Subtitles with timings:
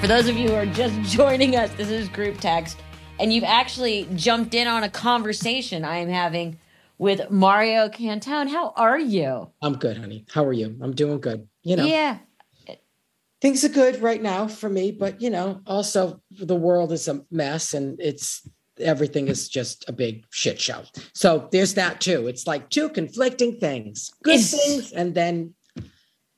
[0.00, 2.78] For those of you who are just joining us, this is group text,
[3.18, 6.58] and you've actually jumped in on a conversation I am having
[6.98, 8.48] with Mario Cantone.
[8.48, 9.50] How are you?
[9.62, 10.24] I'm good, honey.
[10.32, 10.76] How are you?
[10.80, 11.46] I'm doing good.
[11.62, 12.18] You know, Yeah.
[13.42, 17.22] things are good right now for me, but you know, also the world is a
[17.30, 18.48] mess and it's
[18.78, 20.82] everything is just a big shit show.
[21.12, 22.26] So there's that too.
[22.26, 24.10] It's like two conflicting things.
[24.22, 25.52] Good It's- things and then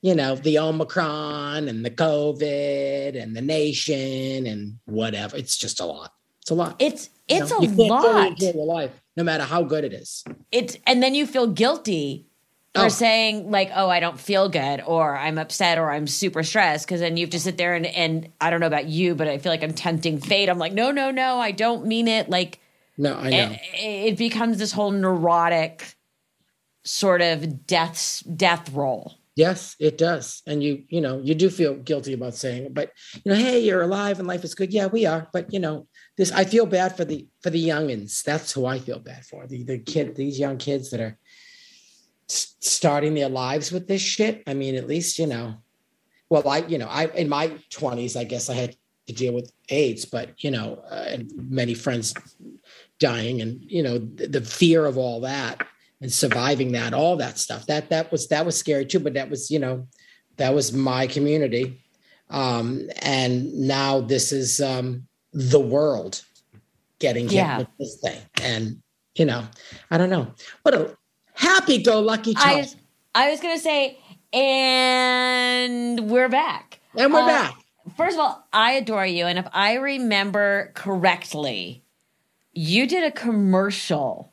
[0.02, 5.36] you know, the Omicron and the COVID and the nation and whatever.
[5.36, 6.12] It's just a lot.
[6.40, 6.76] It's a lot.
[6.80, 8.28] It's You it's know, a you can't fully lot.
[8.32, 10.24] enjoy your life, no matter how good it is.
[10.50, 12.26] It's and then you feel guilty
[12.74, 12.88] for Oh.
[12.88, 17.00] saying like, "Oh, I don't feel good," or "I'm upset," or "I'm super stressed," because
[17.00, 19.38] then you have to sit there and and I don't know about you, but I
[19.38, 20.48] feel like I'm tempting fate.
[20.48, 22.58] I'm like, "No, no, no, I don't mean it." Like
[22.98, 23.52] No, I know.
[23.74, 25.94] it, it becomes this whole neurotic
[26.82, 29.14] sort of death death roll.
[29.34, 30.42] Yes, it does.
[30.46, 32.90] And you, you know, you do feel guilty about saying it, but
[33.24, 34.72] you know, hey, you're alive and life is good.
[34.72, 35.28] Yeah, we are.
[35.32, 35.86] But you know,
[36.18, 38.22] this I feel bad for the for the youngins.
[38.22, 39.46] That's who I feel bad for.
[39.46, 41.18] The the kid, these young kids that are
[42.26, 44.42] starting their lives with this shit.
[44.46, 45.56] I mean, at least, you know,
[46.28, 49.50] well, I, you know, I in my 20s, I guess I had to deal with
[49.70, 52.12] AIDS, but you know, uh, and many friends
[52.98, 55.66] dying and you know, the fear of all that
[56.02, 57.64] and surviving that, all that stuff.
[57.66, 59.00] That that was that was scary too.
[59.00, 59.86] But that was, you know,
[60.36, 61.80] that was my community.
[62.28, 66.22] Um, and now this is um the world
[66.98, 67.58] getting hit Yeah.
[67.58, 68.20] with this thing.
[68.42, 68.82] And
[69.14, 69.44] you know,
[69.90, 70.34] I don't know.
[70.62, 70.96] What a
[71.34, 72.58] happy-go-lucky I child.
[72.58, 72.76] was,
[73.14, 73.98] I was gonna say,
[74.32, 76.80] and we're back.
[76.96, 77.54] and we're Uh, back.
[77.96, 81.84] First of all, I adore you, and if I remember correctly,
[82.52, 84.31] you did a commercial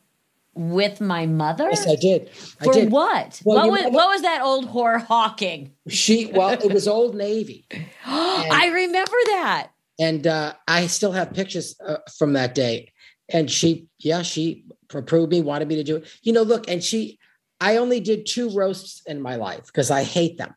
[0.54, 1.68] with my mother.
[1.70, 2.30] Yes, I did.
[2.60, 2.90] I For did.
[2.90, 3.40] what?
[3.44, 5.72] Well, what was what was that old whore hawking?
[5.88, 7.66] She well, it was Old Navy.
[8.06, 9.68] I remember that.
[9.98, 12.92] and uh, I still have pictures uh, from that day.
[13.32, 16.08] And she, yeah, she approved me, wanted me to do it.
[16.22, 17.18] You know, look, and she,
[17.60, 20.54] I only did two roasts in my life because I hate them.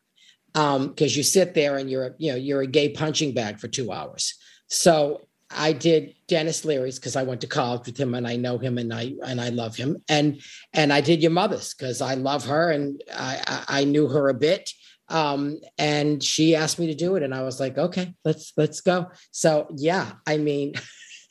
[0.56, 3.58] Um, because you sit there and you're, a, you know, you're a gay punching bag
[3.60, 4.34] for two hours.
[4.68, 8.58] So I did Denis Leary's because I went to college with him and I know
[8.58, 10.02] him and I and I love him.
[10.08, 10.40] And
[10.72, 14.34] and I did your mother's because I love her and I, I knew her a
[14.34, 14.70] bit.
[15.08, 18.80] Um and she asked me to do it and i was like okay let's let's
[18.80, 19.08] go.
[19.30, 20.74] So yeah i mean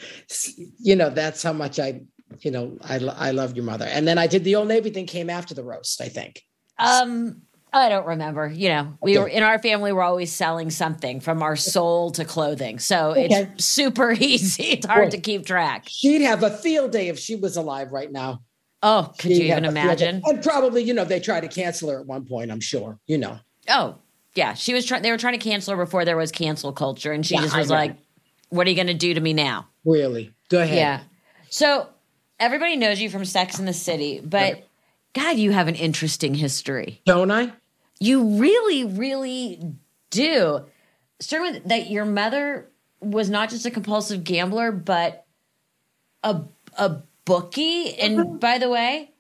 [0.80, 2.02] you know that's how much i
[2.42, 3.86] you know i i love your mother.
[3.86, 6.42] And then i did the old navy thing came after the roast i think.
[6.80, 8.48] Um, I don't remember.
[8.48, 9.20] You know, we Okay.
[9.24, 9.92] were in our family.
[9.92, 13.50] We're always selling something from our soul to clothing, so Okay.
[13.56, 14.64] it's super easy.
[14.64, 15.86] It's hard to keep track.
[15.88, 18.42] she'd have a field day if she was alive right now
[18.86, 20.06] Oh, could She'd you even have a field day.
[20.10, 20.22] imagine?
[20.26, 23.18] and probably you know they tried to cancel her at one point i'm sure you
[23.18, 23.40] know
[23.70, 23.96] Oh,
[24.36, 24.54] yeah.
[24.56, 25.04] She was trying.
[25.04, 27.56] They were trying to cancel her before there was cancel culture, and she Yeah, just
[27.56, 27.96] was like,
[28.50, 31.00] "What are you going to do to me now?" really go ahead Yeah.
[31.50, 31.88] So
[32.42, 34.68] everybody knows you from Sex in the City, but Yep.
[35.14, 37.02] God, you have an interesting history.
[37.06, 37.54] don't i
[38.00, 39.74] You really, really
[40.10, 40.66] do.
[41.32, 45.26] With that, your mother was not just a compulsive gambler, but
[46.24, 46.42] a
[46.78, 47.94] a bookie.
[47.98, 49.12] And by the way,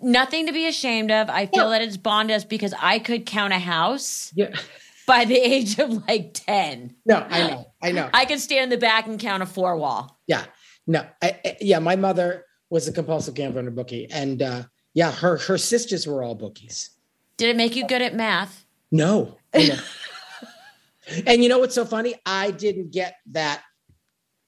[0.00, 1.28] nothing to be ashamed of.
[1.28, 1.70] I feel No.
[1.70, 4.54] that it's bonded us because I could count a house yeah
[5.06, 6.94] by the age of like ten.
[7.04, 9.76] no i know i know I could stand in the back and count a four
[9.76, 10.18] wall.
[10.26, 10.44] Yeah,
[10.86, 11.78] no, I, I- yeah.
[11.78, 14.62] My mother was a compulsive gambler and a bookie, and uh,
[14.94, 16.90] yeah, her her sisters were all bookies.
[17.36, 18.64] Did it make you good at math?
[18.90, 19.82] No, and
[21.42, 22.14] you know what's so funny?
[22.24, 23.62] I didn't get that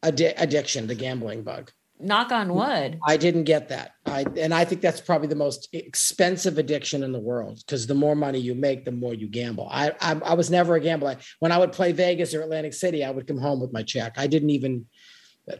[0.05, 1.73] addi- addiction, the gambling bug.
[1.99, 3.01] Knock on wood.
[3.07, 3.93] I didn't get that.
[4.05, 7.95] I and I think that's probably the most expensive addiction in the world because the
[7.95, 9.67] more money you make, the more you gamble.
[9.71, 11.17] I, I I was never a gambler.
[11.39, 14.19] When I would play Vegas or Atlantic City, I would come home with my check.
[14.19, 14.87] I didn't even
[15.51, 15.57] uh,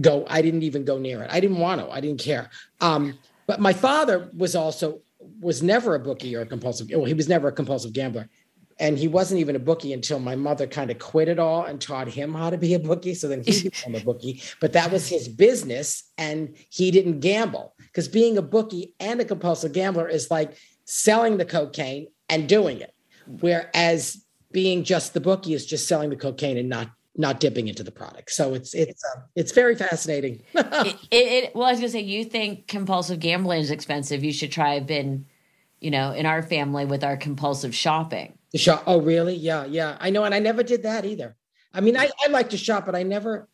[0.00, 0.26] go.
[0.28, 1.30] I didn't even go near it.
[1.32, 1.88] I didn't want to.
[1.88, 2.50] I didn't care.
[2.80, 3.16] Um,
[3.46, 5.02] but my father was also
[5.40, 6.88] was never a bookie or a compulsive.
[6.90, 8.28] Well, he was never a compulsive gambler.
[8.78, 11.80] and he wasn't even a bookie until my mother kind of quit it all and
[11.80, 13.14] taught him how to be a bookie.
[13.14, 17.74] So then he became a bookie, but that was his business and he didn't gamble
[17.78, 20.56] because being a bookie and a compulsive gambler is like
[20.86, 22.94] selling the cocaine and doing it.
[23.26, 26.90] Whereas being just the bookie is just selling the cocaine and not
[27.20, 28.30] not dipping into the product.
[28.32, 30.42] So it's it's uh, it's very fascinating.
[30.54, 34.24] it, it, it, well, I was gonna say, you think compulsive gambling is expensive?
[34.24, 35.26] You should try been,
[35.80, 38.38] you know, in our family with our compulsive shopping.
[38.52, 38.82] The shop.
[38.86, 39.36] Oh, really?
[39.36, 39.96] Yeah, yeah.
[40.00, 41.36] I know, and I never did that either.
[41.72, 43.48] I mean, I, I like to shop, but I never.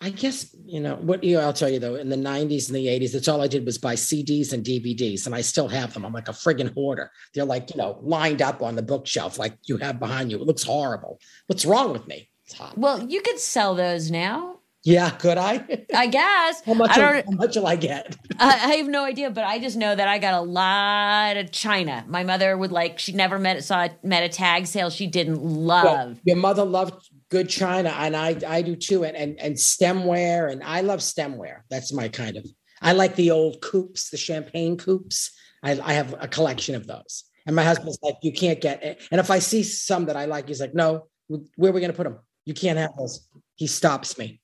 [0.00, 1.36] I guess you know what you.
[1.36, 1.94] Know, I'll tell you though.
[1.94, 5.26] In the '90s and the '80s, that's all I did was buy CDs and DVDs,
[5.26, 6.04] and I still have them.
[6.04, 7.10] I'm like a friggin' hoarder.
[7.34, 10.38] They're like you know lined up on the bookshelf, like you have behind you.
[10.38, 11.20] It looks horrible.
[11.46, 12.28] What's wrong with me?
[12.76, 14.58] Well, you could sell those now.
[14.84, 15.84] Yeah, could I?
[15.94, 16.62] I guess.
[16.66, 16.90] how much?
[16.90, 18.16] I don't, how much will I get?
[18.40, 21.52] I, I, have no idea, but I just know that I got a lot of
[21.52, 22.04] China.
[22.08, 22.98] My mother would like.
[22.98, 25.84] She never met saw met a tag sale she didn't love.
[25.84, 30.50] Well, your mother loved good China, and I I do too, and and and stemware,
[30.50, 31.60] and I love stemware.
[31.70, 32.46] That's my kind of.
[32.80, 35.30] I like the old coupes, the champagne coupes.
[35.62, 37.24] I, I have a collection of those.
[37.46, 39.00] And my husband's like, you can't get it.
[39.10, 41.92] And if I see some that I like, he's like, no, where are we going
[41.92, 42.18] to put them?
[42.44, 43.26] You can't have those.
[43.56, 44.40] He stops me.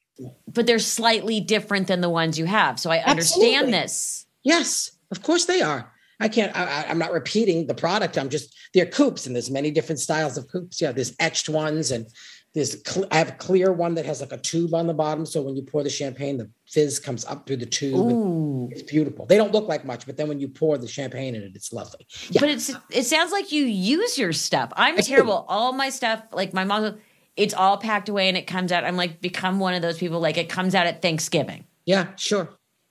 [0.47, 2.81] But they're slightly different than the ones you have.
[2.81, 3.73] So I understand Absolutely.
[3.73, 4.27] this.
[4.43, 5.93] Yes, of course they are.
[6.21, 8.19] I can't, I, am not repeating the product.
[8.19, 10.81] I'm just, they're coupes and there's many different styles of coupes.
[10.81, 12.07] Yeah, there's etched ones and
[12.55, 15.25] there's, cl- I have a clear one that has like a tube on the bottom.
[15.25, 18.73] So when you pour the champagne, the fizz comes up through the tube.
[18.73, 19.27] It's beautiful.
[19.27, 21.73] They don't look like much, but then when you pour the champagne in it, it's
[21.73, 22.07] lovely.
[22.31, 22.41] Yeah.
[22.41, 24.73] But it's, it sounds like you use your stuff.
[24.75, 25.43] I'm I terrible.
[25.43, 25.45] Do.
[25.47, 26.99] All my stuff, like my mom,
[27.39, 28.85] it's all packed away and it comes out.
[28.85, 31.65] I'm like become one of those people like it comes out at Thanksgiving.
[31.87, 32.51] Yeah, sure.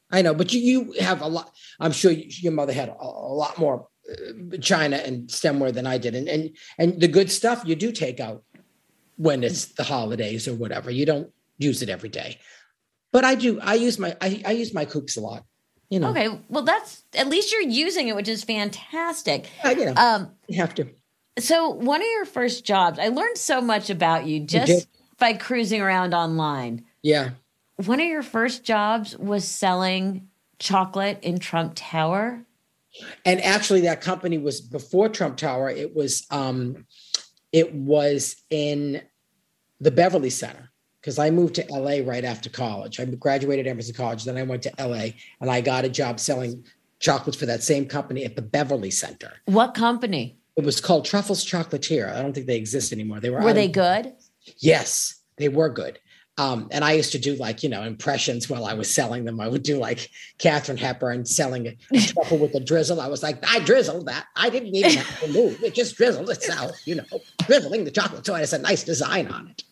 [0.09, 1.53] I know, but you you have a lot.
[1.79, 5.85] I'm sure you, your mother had a, a lot more uh, China and stemware than
[5.85, 8.43] I did, and and and the good stuff you do take out
[9.17, 10.89] when it's the holidays or whatever.
[10.89, 12.39] You don't use it every day,
[13.11, 13.59] but I do.
[13.59, 15.43] I use my I, I use my coupes a lot.
[15.89, 16.09] You know.
[16.11, 19.49] Okay, well that's at least you're using it, which is fantastic.
[19.63, 20.87] Uh, you know, um, you have to.
[21.39, 24.87] So, one of your first jobs, I learned so much about you just
[25.19, 26.85] by cruising around online.
[27.01, 27.31] Yeah.
[27.85, 30.29] One of your first jobs was selling
[30.59, 32.43] chocolate in Trump Tower.
[33.23, 35.69] And actually, that company was before Trump Tower.
[35.69, 36.85] It was um,
[37.51, 39.01] it was in
[39.79, 42.99] the Beverly Center because I moved to LA right after college.
[42.99, 45.09] I graduated Emerson College, then I went to LA
[45.39, 46.65] and I got a job selling
[46.99, 49.33] chocolates for that same company at the Beverly Center.
[49.45, 50.37] What company?
[50.57, 52.11] It was called Truffles Chocolatier.
[52.11, 53.19] I don't think they exist anymore.
[53.19, 53.41] They were.
[53.41, 54.13] Were they good?
[54.57, 55.99] Yes, they were good.
[56.39, 59.39] Um, and I used to do like you know impressions while I was selling them.
[59.39, 63.01] I would do like Katharine Hepburn selling a truffle with a drizzle.
[63.01, 64.25] I was like, I drizzled that.
[64.35, 65.63] I didn't even have to move.
[65.63, 66.75] It just drizzled itself.
[66.85, 67.05] You know,
[67.45, 68.25] drizzling the chocolate.
[68.25, 69.63] So it has a nice design on it.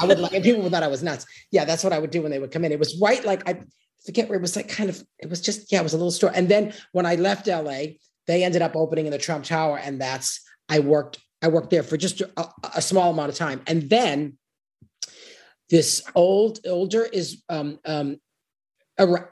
[0.00, 1.26] I would like, and people thought I was nuts.
[1.50, 2.72] Yeah, that's what I would do when they would come in.
[2.72, 3.62] It was right like I
[4.04, 5.02] forget where it was like kind of.
[5.18, 6.32] It was just yeah, it was a little store.
[6.34, 7.84] And then when I left LA,
[8.26, 11.18] they ended up opening in the Trump Tower, and that's I worked.
[11.42, 14.38] I worked there for just a, a small amount of time, and then
[15.70, 18.18] this old older is um, um,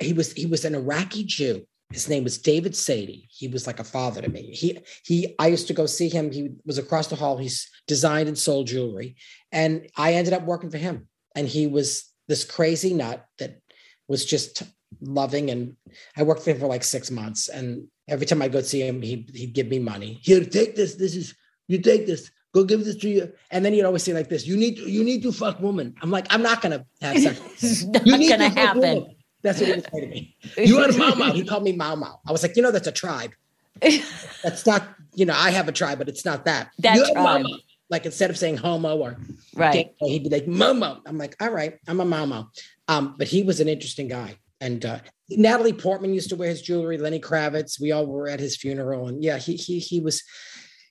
[0.00, 1.66] he was he was an Iraqi Jew.
[1.92, 3.28] His name was David Sadie.
[3.30, 4.50] He was like a father to me.
[4.52, 5.34] He he.
[5.38, 6.30] I used to go see him.
[6.30, 7.36] He was across the hall.
[7.36, 9.16] He's designed and sold jewelry,
[9.52, 11.08] and I ended up working for him.
[11.34, 13.60] And he was this crazy nut that
[14.08, 14.62] was just
[15.00, 15.50] loving.
[15.50, 15.76] And
[16.16, 17.48] I worked for him for like six months.
[17.48, 20.18] And every time I go see him, he, he'd give me money.
[20.22, 20.96] Here, take this.
[20.96, 21.34] This is,
[21.68, 22.30] you take this.
[22.52, 23.32] Go give this to you.
[23.50, 25.94] And then he'd always say like this, you need to, you need to fuck woman.
[26.02, 27.40] I'm like, I'm not going to have sex.
[27.62, 29.14] it's not going to happen.
[29.42, 30.36] That's what he would say to me.
[30.56, 31.32] You are a Mau Mau.
[31.32, 32.20] He called me Mau Mau.
[32.26, 33.32] I was like, you know, that's a tribe.
[34.42, 36.70] that's not, you know, I have a tribe, but it's not that.
[36.80, 37.46] That You're tribe.
[37.88, 39.16] Like instead of saying homo or
[39.54, 41.00] right, he'd be like Momo.
[41.06, 42.48] I'm like, all right, I'm a Mau.
[42.86, 44.36] Um, but he was an interesting guy.
[44.60, 44.98] And uh,
[45.30, 46.98] Natalie Portman used to wear his jewelry.
[46.98, 50.22] Lenny Kravitz, we all were at his funeral, and yeah, he he he was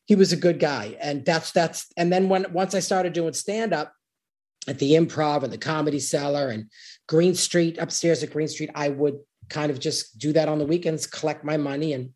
[0.05, 0.97] he was a good guy.
[0.99, 3.93] And that's that's and then when once I started doing stand up
[4.67, 6.65] at the Improv and the Comedy Cellar and
[7.07, 10.65] Green Street upstairs at Green Street, I would kind of just do that on the
[10.65, 12.11] weekends, collect my money, and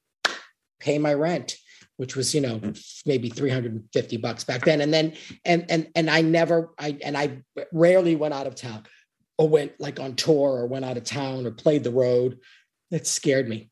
[0.80, 1.58] pay my rent
[1.98, 2.60] which was you know
[3.06, 5.14] maybe 350 bucks back then and then
[5.46, 7.38] and and and i never i and i
[7.72, 8.84] rarely went out of town
[9.38, 12.40] or went like on tour or went out of town or played the road.
[12.92, 13.70] It scared me.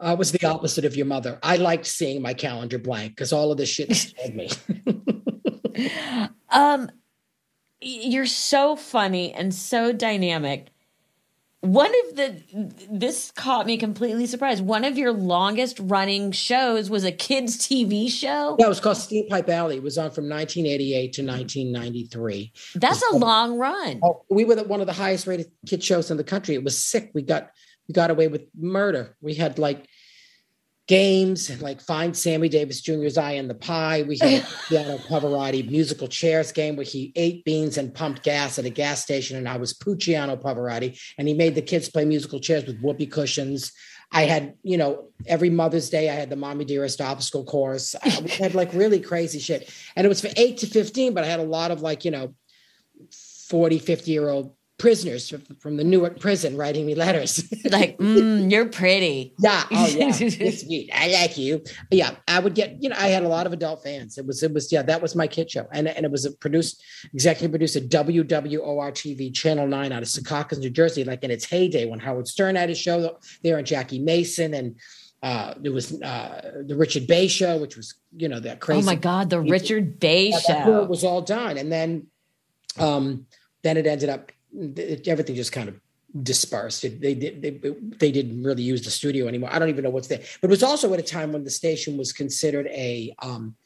[0.00, 1.38] I was the opposite of your mother.
[1.42, 4.50] I liked seeing my calendar blank because all of this shit scared me.
[6.50, 6.90] um,
[7.80, 10.68] you're so funny and so dynamic.
[11.60, 12.42] One of the
[12.88, 14.64] this caught me completely surprised.
[14.64, 18.54] One of your longest running shows was a kids TV show.
[18.60, 19.76] Yeah, it was called Steampipe Alley.
[19.76, 22.52] It was on from 1988 to 1993.
[22.76, 23.98] That's a long run.
[24.04, 26.54] Oh, we were one of the highest rated kid shows in the country.
[26.54, 27.10] It was sick.
[27.12, 27.50] We got
[27.88, 29.16] we got away with murder.
[29.20, 29.88] We had like
[30.88, 34.02] games like Find Sammy Davis Jr.'s Eye in the Pie.
[34.02, 38.64] We had Piano Pavarotti musical chairs game where he ate beans and pumped gas at
[38.64, 42.40] a gas station, and I was Pucciano Pavarotti, and he made the kids play musical
[42.40, 43.72] chairs with whoopee cushions.
[44.10, 47.94] I had, you know, every Mother's Day, I had the Mommy Dearest obstacle course.
[48.02, 49.70] I had like really crazy shit.
[49.94, 52.10] And it was for eight to 15, but I had a lot of like, you
[52.10, 52.34] know,
[53.48, 57.42] 40, 50 year old prisoners from the Newark prison writing me letters.
[57.64, 59.34] like, mm, you're pretty.
[59.40, 59.64] Yeah.
[59.70, 60.10] Oh yeah.
[60.12, 60.90] sweet.
[60.94, 61.62] I like you.
[61.90, 62.12] Yeah.
[62.28, 64.18] I would get, you know, I had a lot of adult fans.
[64.18, 65.66] It was, it was, yeah, that was my kid show.
[65.72, 66.82] And, and it was a produced,
[67.12, 71.44] executive produced at WWOR TV Channel 9 out of Secaucus, New Jersey, like in its
[71.44, 74.76] heyday when Howard Stern had his show there and Jackie Mason and
[75.20, 78.82] uh there was uh the Richard Bey show, which was, you know, that crazy.
[78.82, 80.82] Oh my God, the Richard Bey show.
[80.82, 81.58] It was all done.
[81.58, 82.06] And then
[82.78, 83.26] um
[83.64, 84.30] then it ended up
[85.06, 85.80] everything just kind of
[86.22, 86.82] dispersed.
[86.82, 87.50] They did they,
[87.98, 89.50] they didn't really use the studio anymore.
[89.52, 90.22] I don't even know what's there.
[90.40, 93.56] But it was also at a time when the station was considered a um,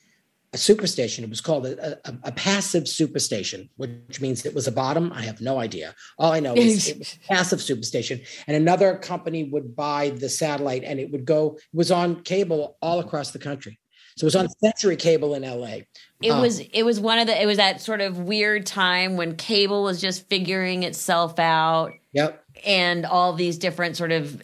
[0.52, 1.20] a superstation.
[1.22, 5.10] It was called a, a, a, passive superstation, which means it was a bottom.
[5.12, 5.94] I have no idea.
[6.18, 8.26] All I know is it was passive superstation.
[8.46, 12.76] And another company would buy the satellite and it would go, it was on cable
[12.82, 13.78] all across the country.
[14.16, 15.78] So it was on Century Cable in LA.
[16.20, 19.16] It um, was it was one of the it was that sort of weird time
[19.16, 21.92] when cable was just figuring itself out.
[22.12, 22.44] Yep.
[22.64, 24.42] And all these different sort of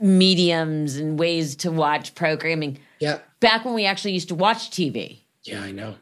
[0.00, 2.78] mediums and ways to watch programming.
[3.00, 3.26] Yep.
[3.40, 5.20] Back when we actually used to watch TV.
[5.44, 5.94] Yeah, I know.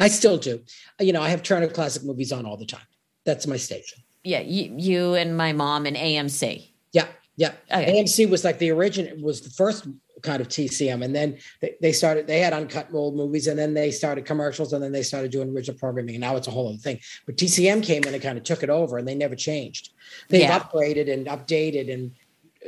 [0.00, 0.62] I still do.
[1.00, 2.86] You know, I have Turner Classic Movies on all the time.
[3.24, 3.98] That's my station.
[4.24, 6.68] Yeah, you, you and my mom and AMC.
[6.92, 7.52] Yeah, yeah.
[7.72, 8.02] Okay.
[8.02, 9.86] AMC was like the origin was the first
[10.22, 11.04] kind of TCM.
[11.04, 14.72] And then they, they started, they had uncut old movies and then they started commercials
[14.72, 16.14] and then they started doing original programming.
[16.14, 17.00] And now it's a whole other thing.
[17.26, 19.90] But TCM came in and kind of took it over and they never changed.
[20.28, 20.58] They've yeah.
[20.58, 22.12] upgraded and updated and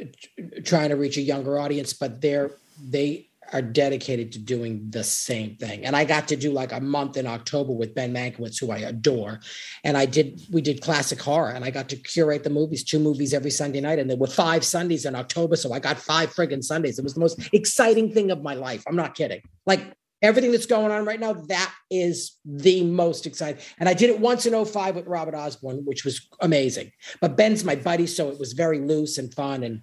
[0.01, 2.53] uh, trying to reach a younger audience, but they're,
[2.83, 5.85] they are dedicated to doing the same thing.
[5.85, 8.79] And I got to do like a month in October with Ben Mankiewicz, who I
[8.79, 9.41] adore.
[9.85, 12.99] And I did, we did classic horror and I got to curate the movies, two
[12.99, 13.99] movies every Sunday night.
[13.99, 15.57] And there were five Sundays in October.
[15.57, 16.99] So I got five friggin' Sundays.
[16.99, 18.85] It was the most exciting thing of my life.
[18.87, 19.43] I'm not kidding.
[19.67, 23.63] Like everything that's going on right now, that is the most exciting.
[23.79, 26.93] And I did it once in 05 with Robert Osborne, which was amazing.
[27.21, 29.63] But Ben's my buddy, so it was very loose and fun.
[29.63, 29.83] And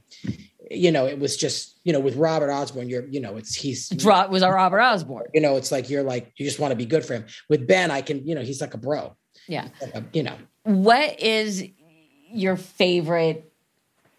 [0.69, 3.89] you know, it was just, you know, with Robert Osborne, you're, you know, it's he's
[4.03, 5.27] was our Robert Osborne.
[5.33, 7.25] You know, it's like you're like you just want to be good for him.
[7.50, 9.15] With Ben, I can, you know, he's like a bro.
[9.47, 9.69] Yeah.
[9.81, 10.36] Like a, you know.
[10.63, 11.63] What is
[12.31, 13.51] your favorite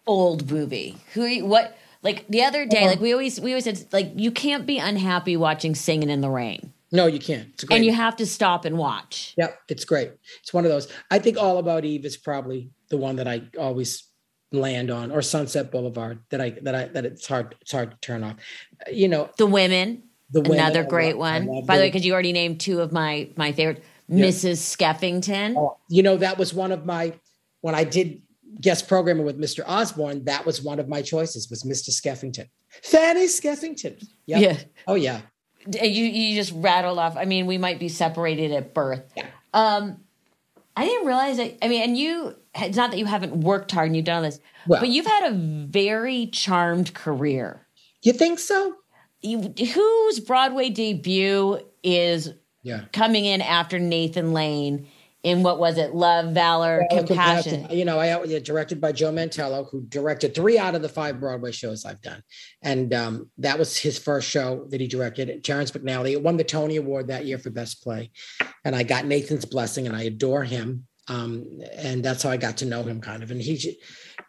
[0.07, 0.97] old movie?
[1.13, 4.65] Who what like the other day, like we always we always said like you can't
[4.65, 6.73] be unhappy watching Singing in the Rain.
[6.91, 7.63] No, you can't.
[7.69, 9.35] and you have to stop and watch.
[9.37, 10.11] Yep, it's great.
[10.41, 10.91] It's one of those.
[11.11, 14.08] I think All About Eve is probably the one that I always
[14.51, 17.97] land on or Sunset Boulevard that I that I that it's hard it's hard to
[17.97, 18.35] turn off.
[18.91, 21.65] You know, The Women, the women another great love, one.
[21.65, 23.83] By the way, because you already named two of my my favorite.
[24.09, 24.57] Mrs.
[24.57, 25.55] Skeffington.
[25.55, 27.13] Oh, you know, that was one of my
[27.61, 28.21] when I did
[28.59, 29.63] guest programming with Mr.
[29.67, 30.25] Osborne.
[30.25, 31.89] That was one of my choices was Mr.
[31.91, 32.49] Skeffington,
[32.83, 34.03] Fanny Skeffington.
[34.25, 34.41] Yep.
[34.41, 34.57] Yeah.
[34.87, 35.21] Oh yeah.
[35.67, 37.17] You you just rattled off.
[37.17, 39.03] I mean, we might be separated at birth.
[39.15, 39.27] Yeah.
[39.53, 40.01] Um,
[40.79, 41.57] I didn't realize that.
[41.61, 44.21] I mean, and you, it's not that you haven't worked hard and you've done all
[44.21, 47.67] this, well, but you've had a very charmed career.
[48.01, 48.75] You think so?
[49.21, 52.33] You, whose Broadway debut is
[52.63, 52.85] yeah.
[52.93, 54.87] coming in after Nathan Lane
[55.23, 55.93] in what was it?
[55.93, 57.07] Love, Valor, Compassion.
[57.07, 57.77] Compassion.
[57.77, 61.19] You know, I yeah, directed by Joe Mantello, who directed three out of the five
[61.19, 62.23] Broadway shows I've done,
[62.61, 65.43] and um, that was his first show that he directed.
[65.43, 68.11] Terrence McNally it won the Tony Award that year for Best Play,
[68.63, 70.85] and I got Nathan's blessing, and I adore him.
[71.07, 73.31] Um, and that's how I got to know him, kind of.
[73.31, 73.77] And he,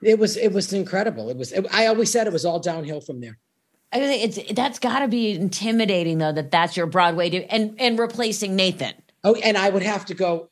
[0.02, 1.28] it was it was incredible.
[1.28, 1.52] It was.
[1.52, 3.38] It, I always said it was all downhill from there.
[3.92, 7.75] I think it's that's got to be intimidating though that that's your Broadway de- and
[7.78, 8.94] and replacing Nathan.
[9.23, 10.50] Oh, and I would have to go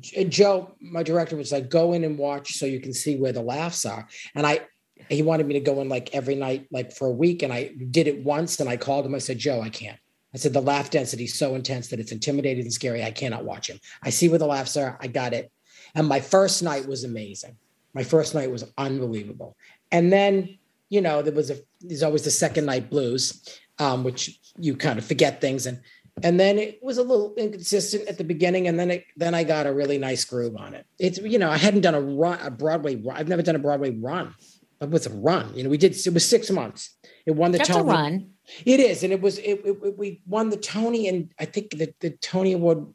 [0.00, 3.42] Joe, my director, was like, "Go in and watch so you can see where the
[3.42, 4.60] laughs are." And I,
[5.08, 7.72] he wanted me to go in like every night, like for a week, and I
[7.90, 8.60] did it once.
[8.60, 9.14] And I called him.
[9.14, 9.98] I said, "Joe, I can't."
[10.34, 13.02] I said, "The laugh density is so intense that it's intimidating and scary.
[13.04, 13.78] I cannot watch him.
[14.02, 14.98] I see where the laughs are.
[15.00, 15.50] I got it."
[15.94, 17.56] And my first night was amazing.
[17.94, 19.56] My first night was unbelievable.
[19.90, 20.58] And then,
[20.90, 23.42] you know, there was a there's always the second night blues,
[23.78, 25.80] um, which you kind of forget things and
[26.22, 29.44] and then it was a little inconsistent at the beginning, and then it then I
[29.44, 30.86] got a really nice groove on it.
[30.98, 32.96] It's you know I hadn't done a run a Broadway.
[32.96, 33.16] run.
[33.16, 34.34] I've never done a Broadway run.
[34.80, 35.52] It was a run.
[35.54, 35.96] You know, we did.
[35.96, 36.96] It was six months.
[37.26, 37.80] It won the That's Tony.
[37.88, 38.30] a run.
[38.64, 39.38] It is, and it was.
[39.38, 42.86] It, it- it- we won the Tony, and I think the the Tony Award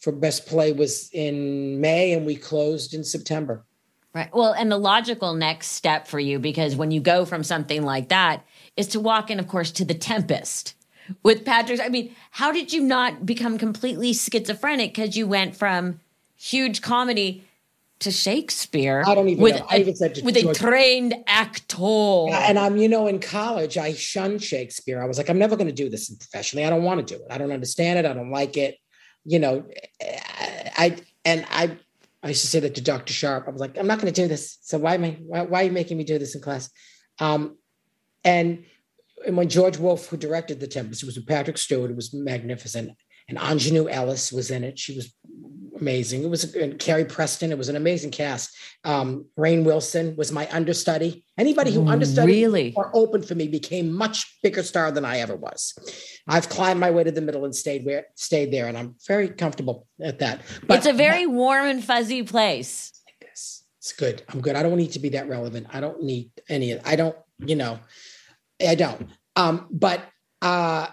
[0.00, 3.64] for best play was in May, and we closed in September.
[4.14, 4.34] Right.
[4.34, 8.08] Well, and the logical next step for you, because when you go from something like
[8.08, 8.44] that,
[8.76, 10.74] is to walk in, of course, to The Tempest
[11.22, 11.80] with Patrick.
[11.80, 16.00] I mean, how did you not become completely schizophrenic because you went from
[16.36, 17.44] huge comedy
[18.00, 19.02] to Shakespeare?
[19.06, 19.66] I don't even with know.
[19.70, 21.76] I even said to with a trained actor.
[22.32, 25.02] And I'm, you know, in college, I shunned Shakespeare.
[25.02, 26.64] I was like, I'm never going to do this professionally.
[26.64, 27.26] I don't want to do it.
[27.30, 28.06] I don't understand it.
[28.06, 28.76] I don't like it.
[29.24, 29.66] You know,
[30.78, 31.76] I and I,
[32.22, 33.12] I used to say that to Dr.
[33.12, 33.46] Sharp.
[33.46, 34.58] I was like, I'm not going to do this.
[34.62, 35.18] So why am I?
[35.20, 36.70] Why, why are you making me do this in class?
[37.18, 37.56] Um,
[38.24, 38.64] and
[39.26, 41.90] and when George Wolfe, who directed The Tempest, it was with Patrick Stewart.
[41.90, 42.92] It was magnificent.
[43.28, 44.78] And Aunjanue Ellis was in it.
[44.78, 45.14] She was
[45.78, 46.24] amazing.
[46.24, 47.52] It was and Carrie Preston.
[47.52, 48.50] It was an amazing cast.
[48.84, 51.24] Um, Rainn Wilson was my understudy.
[51.38, 52.74] Anybody who understudied Really?
[52.76, 55.74] or opened for me became much bigger star than I ever was.
[56.28, 59.28] I've climbed my way to the middle and stayed where stayed there, and I'm very
[59.28, 60.42] comfortable at that.
[60.66, 62.92] But it's a very warm and fuzzy place.
[63.20, 63.64] this.
[63.78, 64.22] It's good.
[64.28, 64.56] I'm good.
[64.56, 65.68] I don't need to be that relevant.
[65.70, 66.78] I don't need any.
[66.80, 67.16] I don't.
[67.42, 67.78] You know,
[68.66, 69.08] I don't.
[69.36, 70.02] Um, but
[70.42, 70.88] uh,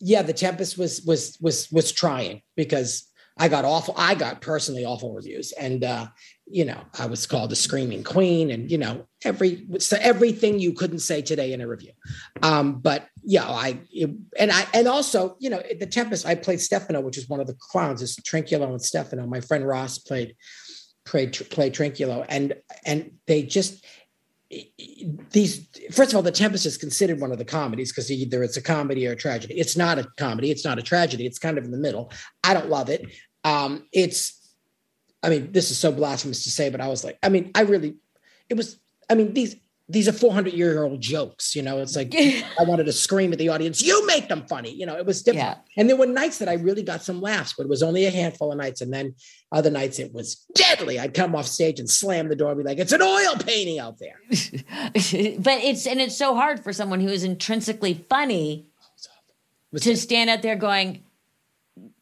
[0.00, 3.06] yeah, the Tempest was was was was trying because
[3.38, 3.94] I got awful.
[3.96, 6.08] I got personally awful reviews, and uh,
[6.46, 10.72] you know, I was called a screaming queen, and you know, every so everything you
[10.72, 11.92] couldn't say today in a review.
[12.42, 16.26] Um, but yeah, I it, and I and also you know, the Tempest.
[16.26, 18.02] I played Stephano, which is one of the clowns.
[18.02, 19.26] Is Trinculo and Stephano.
[19.26, 20.36] My friend Ross played
[21.06, 23.84] played played Trinculo, and and they just
[25.30, 28.56] these first of all the tempest is considered one of the comedies because either it's
[28.56, 29.54] a comedy or a tragedy.
[29.54, 32.10] It's not a comedy it's not a tragedy it's kind of in the middle.
[32.42, 33.06] I don't love it.
[33.44, 34.36] Um it's
[35.22, 37.60] i mean this is so blasphemous to say but i was like i mean i
[37.60, 37.94] really
[38.48, 38.78] it was
[39.10, 39.56] i mean these
[39.92, 42.14] these are 400 year old jokes you know it's like
[42.60, 45.22] i wanted to scream at the audience you make them funny you know it was
[45.22, 45.80] different Yeah.
[45.80, 48.10] and there were nights that i really got some laughs but it was only a
[48.10, 49.14] handful of nights and then
[49.52, 51.00] other nights it was deadly.
[51.00, 53.80] I'd come off stage and slam the door and be like it's an oil painting
[53.80, 54.20] out there.
[55.40, 58.66] But it's and it's so hard for someone who is intrinsically funny
[59.72, 61.02] Was- to stand out there going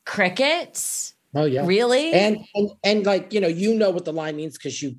[0.04, 1.14] crickets?
[1.34, 1.64] Oh yeah.
[1.66, 2.12] Really?
[2.12, 4.96] And and and like you know you know what the line means because you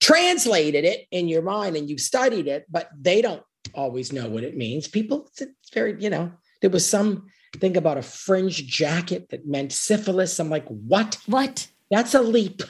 [0.00, 3.42] translated it in your mind and you've studied it but they don't
[3.74, 4.88] always know what it means.
[4.88, 9.72] People it's very you know there was some thing about a fringe jacket that meant
[9.72, 10.38] syphilis.
[10.38, 11.18] I'm like what?
[11.26, 11.68] What?
[11.90, 12.62] That's a leap.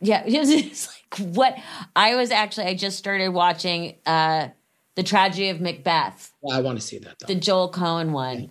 [0.00, 1.56] Yeah it's like what?
[1.94, 4.48] I was actually i just started watching uh
[4.94, 6.32] the tragedy of macbeth.
[6.40, 7.26] Well, i want to see that though.
[7.26, 8.50] The Joel Coen one.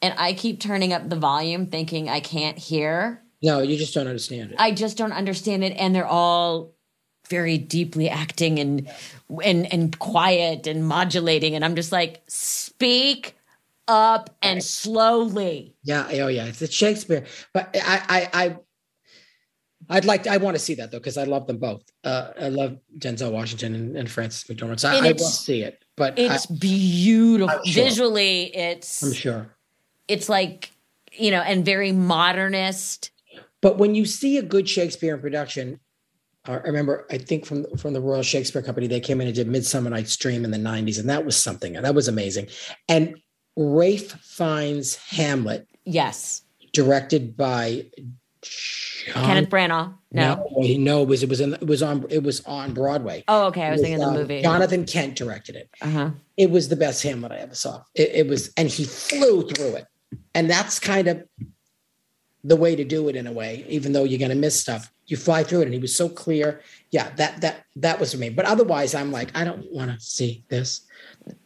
[0.00, 3.22] And i keep turning up the volume thinking i can't hear.
[3.42, 4.56] No you just don't understand it.
[4.58, 6.74] I just don't understand it, and they're all
[7.28, 8.88] very deeply acting and
[9.44, 13.36] and and quiet and modulating, and I'm just like, speak
[13.86, 15.74] up and slowly.
[15.82, 18.56] yeah oh yeah it's, shakespeare but i i i
[19.90, 21.82] I'd like to, I want to see that though, because I love them both.
[22.04, 24.80] Uh, I love Denzel Washington and, and Frances McDormand.
[24.80, 27.84] So I, I will see it, but It's beautiful I'm sure.
[27.84, 28.54] visually.
[28.54, 29.56] It's I'm sure.
[30.06, 30.72] it's like
[31.12, 33.10] you know, and very modernist.
[33.62, 35.80] But when you see a good Shakespeare in production,
[36.48, 39.46] I remember I think from from the Royal Shakespeare Company, they came in and did
[39.48, 41.74] Midsummer Night's Dream in the '90s, and that was something.
[41.74, 42.48] That was amazing.
[42.88, 43.16] And
[43.56, 47.86] Ralph Fiennes' Hamlet, Yes, directed by
[48.42, 49.94] John, Kenneth Branagh.
[50.10, 50.46] No.
[50.56, 53.24] no, no, it was it was in, it was on it was on Broadway.
[53.28, 53.64] Oh, okay.
[53.64, 54.42] I was It thinking of the uh, movie.
[54.42, 55.68] Jonathan Kent directed it.
[55.82, 56.10] Uh huh.
[56.38, 57.82] It was the best Hamlet I ever saw.
[57.94, 59.86] It, it was, and he flew through it.
[60.34, 61.22] And that's kind of
[62.44, 64.92] the way to do it in a way, even though you're going to miss stuff.
[65.06, 66.60] You fly through it, and he was so clear.
[66.90, 68.28] Yeah, that that that was for me.
[68.30, 70.82] But otherwise, I'm like, I don't want to see this.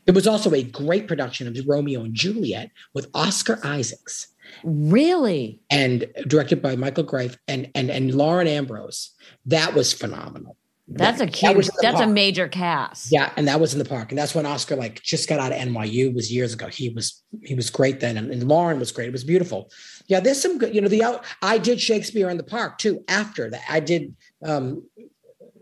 [0.06, 4.28] It was also a great production of Romeo and Juliet with Oscar Isaacs
[4.64, 5.60] Really?
[5.70, 9.10] and directed by Michael Greif and and and Lauren Ambrose.
[9.46, 10.56] That was phenomenal.
[10.94, 11.66] That's a That huge.
[11.66, 13.10] the That's a major cast.
[13.10, 15.52] Yeah, and that was in the park, and that's when Oscar like just got out
[15.52, 16.14] of NYU.
[16.14, 16.68] Was years ago.
[16.68, 19.08] He was he was great then, and, and Lauren was great.
[19.08, 19.70] It was beautiful.
[20.06, 20.74] Yeah, there's some good.
[20.74, 21.24] You know, the out.
[21.40, 23.04] I did Shakespeare in the Park too.
[23.08, 24.84] After that, I did um,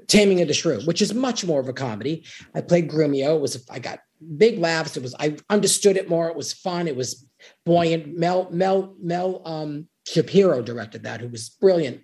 [0.09, 2.25] Taming of the Shrew, which is much more of a comedy.
[2.55, 3.37] I played Grumio.
[3.37, 4.01] It was I got
[4.37, 4.97] big laughs.
[4.97, 6.29] It was I understood it more.
[6.29, 6.88] It was fun.
[6.88, 7.27] It was
[7.64, 8.19] buoyant.
[8.19, 12.03] Mel Mel Mel um, Shapiro directed that, who was brilliant.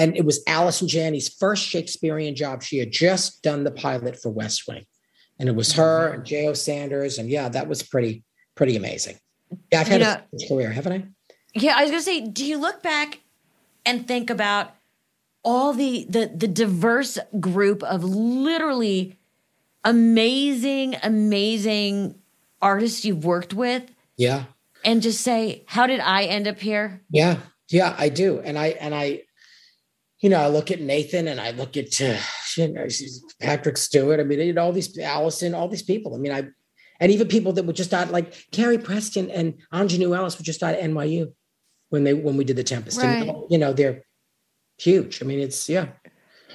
[0.00, 2.62] And it was Allison Janney's first Shakespearean job.
[2.62, 4.86] She had just done the pilot for West Wing.
[5.38, 6.54] And it was her and J.O.
[6.54, 7.18] Sanders.
[7.18, 9.18] And yeah, that was pretty, pretty amazing.
[9.70, 10.00] Yeah, I've had
[10.32, 11.04] You a career, haven't I?
[11.52, 13.20] Yeah, I was gonna say, do you look back
[13.84, 14.74] and think about
[15.42, 19.18] all the the the diverse group of literally
[19.84, 22.14] amazing, amazing
[22.62, 23.82] artists you've worked with?
[24.16, 24.44] Yeah.
[24.82, 27.02] And just say, how did I end up here?
[27.10, 27.36] Yeah.
[27.68, 28.40] Yeah, I do.
[28.40, 29.24] And I and I
[30.20, 32.18] you know, I look at Nathan and I look at uh,
[32.56, 32.86] you know,
[33.40, 34.20] Patrick Stewart.
[34.20, 36.14] I mean, you know, all these Allison, all these people.
[36.14, 36.48] I mean, I
[37.00, 40.62] and even people that were just out like Carrie Preston and Aunjanue Ellis were just
[40.62, 41.32] out at NYU
[41.88, 42.98] when they when we did the Tempest.
[42.98, 43.28] Right.
[43.28, 44.04] And, you know, they're
[44.78, 45.22] huge.
[45.22, 45.88] I mean, it's yeah.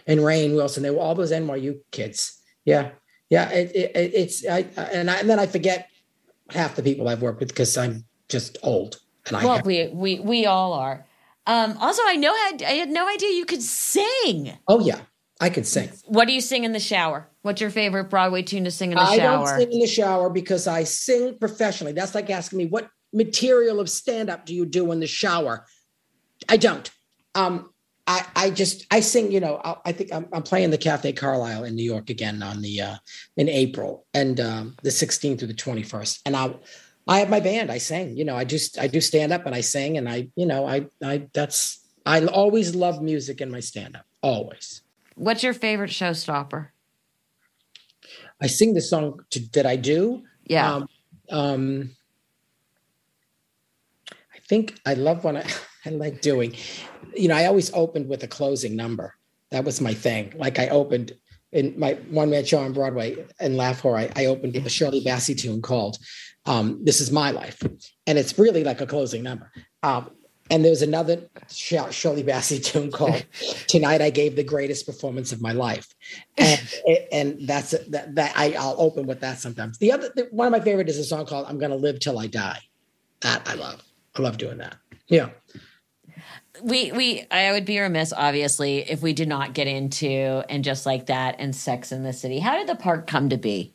[0.08, 2.39] And Rainn Wilson, they were all those NYU kids.
[2.63, 2.91] Yeah,
[3.30, 3.49] yeah.
[3.49, 5.89] It, it, it's I and I, and then I forget
[6.51, 8.99] half the people I've worked with because I'm just old.
[9.28, 11.05] And I Well, have, we we we all are.
[11.48, 14.58] Um, also, I know had I had no idea you could sing.
[14.68, 15.02] oh yeah,
[15.40, 15.92] I could sing.
[16.06, 17.30] What do you sing in the shower?
[17.42, 19.46] What's your favorite Broadway tune to sing in the I shower?
[19.46, 21.94] I don't sing in the shower because I sing professionally.
[21.94, 25.66] That's like asking me what material of stand up do you do in the shower?
[26.50, 26.90] I don't.
[27.36, 27.70] Um,
[28.08, 29.32] I, I just I sing.
[29.32, 32.42] You know, I, I think I'm, I'm playing the Cafe Carlyle in New York again
[32.44, 32.96] on the uh,
[33.38, 36.56] in April and um, the 16th through the 21st, and I
[37.08, 37.72] I have my band.
[37.72, 38.18] I sing.
[38.18, 40.68] You know, I just I do stand up and I sing, and I you know
[40.68, 44.06] I I that's I always love music in my stand up.
[44.22, 44.82] Always.
[45.15, 46.70] What's your favorite showstopper?
[48.41, 50.24] I sing the song to, that I do.
[50.46, 50.74] Yeah.
[50.74, 50.88] Um,
[51.32, 51.89] um,
[54.12, 55.50] I think I love when I,
[55.86, 56.56] I like doing,
[57.15, 59.15] you know, I always opened with a closing number.
[59.52, 60.34] That was my thing.
[60.36, 61.13] Like I opened
[61.52, 64.70] in my one man show on Broadway in Laugh Whore, I, I opened with a
[64.70, 65.98] Shirley Bassey tune called
[66.46, 67.62] um, This Is My Life.
[68.08, 69.52] And it's really like a closing number.
[69.84, 70.10] Um,
[70.52, 73.26] and there's another Shirley Bassey tune called
[73.68, 75.88] "Tonight I Gave the Greatest Performance of My Life,"
[76.38, 76.62] and
[77.12, 78.14] and that's that.
[78.16, 79.80] that I, I'll open with that sometimes.
[79.80, 82.20] The other the, one of my favorite is a song called "I'm Gonna Live Till
[82.20, 82.60] I Die."
[83.22, 83.82] That I love.
[84.16, 84.76] I love doing that.
[85.08, 85.30] Yeah.
[86.62, 90.86] we we I would be remiss, obviously, if we did not get into and just
[90.86, 92.38] like that and Sex in the City.
[92.38, 93.75] How did the park come to be?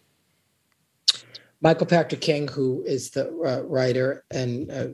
[1.63, 4.89] Michael Patrick King, who is the uh, writer and uh,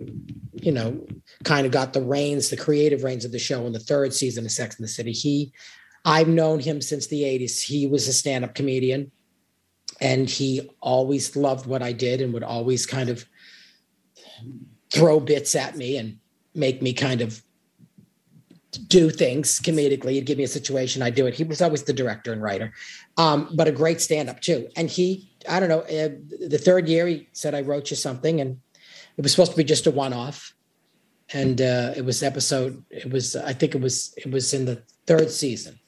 [0.53, 1.07] you know
[1.45, 4.45] kind of got the reins, the creative reins of the show in the third season
[4.45, 5.13] of Sex in the City.
[5.13, 5.53] He,
[6.05, 7.63] I've known him since the '80s.
[7.63, 9.13] He was a stand-up comedian,
[10.01, 13.25] and he always loved what I did and would always kind of
[14.93, 16.19] throw bits at me and
[16.55, 17.43] make me kind of
[18.77, 20.13] do things comedically.
[20.13, 21.35] He'd give me a situation, I do it.
[21.35, 22.73] He was always the director and writer,
[23.17, 24.69] um, but a great stand-up too.
[24.77, 26.11] And he, I don't know, uh,
[26.49, 28.61] the third year he said, "I wrote you something," and
[29.17, 30.55] it was supposed to be just a one-off.
[31.33, 32.85] And uh, it was episode.
[32.91, 35.79] It was, I think it was, it was in the third season,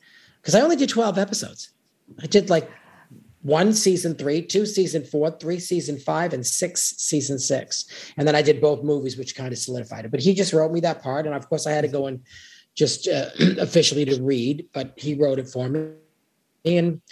[0.41, 1.71] because I only did twelve episodes.
[2.21, 2.69] I did like
[3.43, 7.85] one season three, two season four, three season five, and six season six.
[8.17, 10.11] And then I did both movies, which kind of solidified it.
[10.11, 12.21] But he just wrote me that part, and of course I had to go and
[12.79, 13.27] just uh,
[13.59, 15.91] officially to read, but he wrote it for me,
[16.65, 17.03] and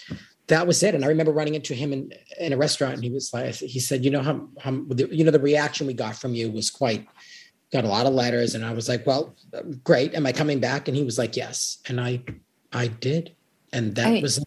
[0.46, 0.94] that was it.
[0.94, 3.80] And I remember running into him in, in a restaurant, and he was like, he
[3.80, 7.06] said, "You know how, how you know the reaction we got from you was quite."
[7.72, 9.34] Got a lot of letters, and I was like, "Well,
[9.82, 10.14] great.
[10.14, 12.22] Am I coming back?" And he was like, "Yes." And I,
[12.72, 13.34] I did,
[13.72, 14.44] and that I mean, was, it.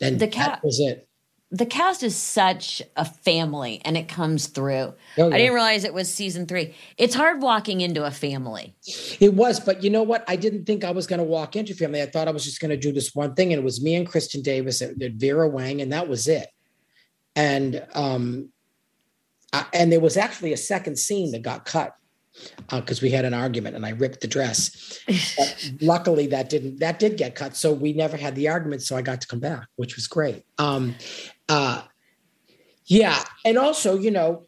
[0.00, 1.05] and the that cat- was it.
[1.52, 4.94] The cast is such a family and it comes through.
[5.16, 6.74] Oh, I didn't realize it was season three.
[6.98, 8.74] It's hard walking into a family.
[9.20, 10.24] It was, but you know what?
[10.26, 12.02] I didn't think I was going to walk into family.
[12.02, 13.94] I thought I was just going to do this one thing, and it was me
[13.94, 16.48] and Kristin Davis and and Vera Wang, and that was it.
[17.36, 18.50] And um,
[19.52, 21.94] I, and there was actually a second scene that got cut
[22.70, 24.98] because we had an argument, and I ripped the dress.
[25.80, 28.82] Luckily, that didn't that did get cut, so we never had the argument.
[28.82, 30.44] So I got to come back, which was great.
[30.58, 30.94] Um,
[31.48, 31.82] uh,
[32.86, 34.46] yeah, and also, you know,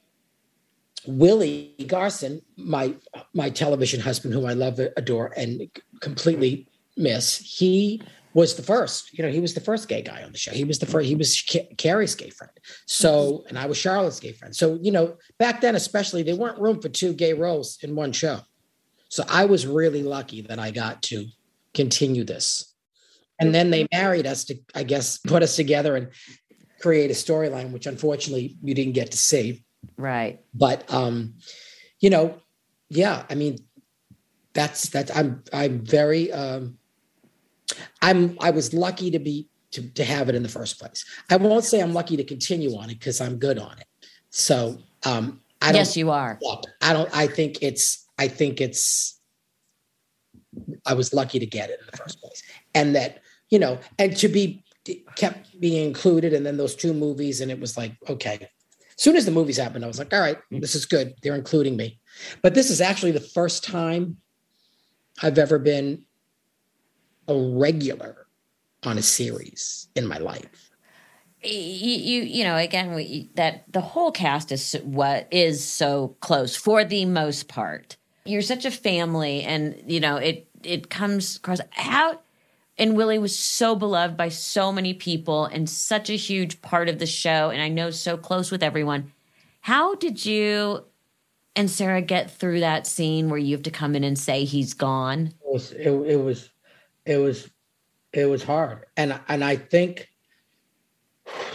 [1.07, 2.95] Willie Garson, my
[3.35, 5.69] my television husband, who I love, adore, and
[6.01, 8.03] completely miss, he
[8.35, 9.17] was the first.
[9.17, 10.53] You know, he was the first gay guy on the show.
[10.53, 11.09] He was the first.
[11.09, 12.53] He was Ca- Carrie's gay friend.
[12.87, 14.55] So, and I was Charlotte's gay friend.
[14.55, 18.13] So, you know, back then, especially, there weren't room for two gay roles in one
[18.13, 18.41] show.
[19.09, 21.27] So, I was really lucky that I got to
[21.75, 22.75] continue this.
[23.41, 26.09] And then they married us to, I guess, put us together and
[26.81, 29.65] create a storyline, which unfortunately you didn't get to see.
[29.97, 30.41] Right.
[30.55, 31.35] but um
[32.01, 32.41] you know
[32.91, 33.59] yeah i mean
[34.53, 36.77] that's that's i'm i'm very um
[38.03, 41.05] i'm i was lucky to be to, to have it in the first place.
[41.31, 43.87] I won't say i'm lucky to continue on it because i'm good on it.
[44.31, 46.39] So um i don't Yes, you are.
[46.83, 49.21] i don't i think it's i think it's
[50.87, 52.43] i was lucky to get it in the first place.
[52.75, 54.65] And that you know and to be
[55.17, 58.39] kept being included and then those two movies and it was like okay
[58.99, 60.61] As soon as the movies happened, I was like, all right, mm.
[60.61, 61.15] this is good.
[61.23, 62.01] They're including me.
[62.43, 64.17] But this is actually the first time
[65.23, 66.05] I've ever been
[67.29, 68.27] a regular
[68.83, 70.71] on a series in my life.
[71.43, 76.57] You, you, you know, again, we, that the whole cast is what is so close
[76.57, 77.97] for the most part.
[78.25, 80.49] You're such a family, and you know it.
[80.65, 82.19] It comes across how,
[82.79, 86.99] and Willie was so beloved by so many people, and such a huge part of
[86.99, 89.13] the show, and I know so close with everyone.
[89.61, 90.85] How did you
[91.57, 94.75] and Sarah get through that scene where you have to come in and say he's
[94.75, 95.33] gone?
[95.45, 96.51] It was it, it was
[97.05, 97.51] it was
[98.13, 100.09] it was hard, and and I think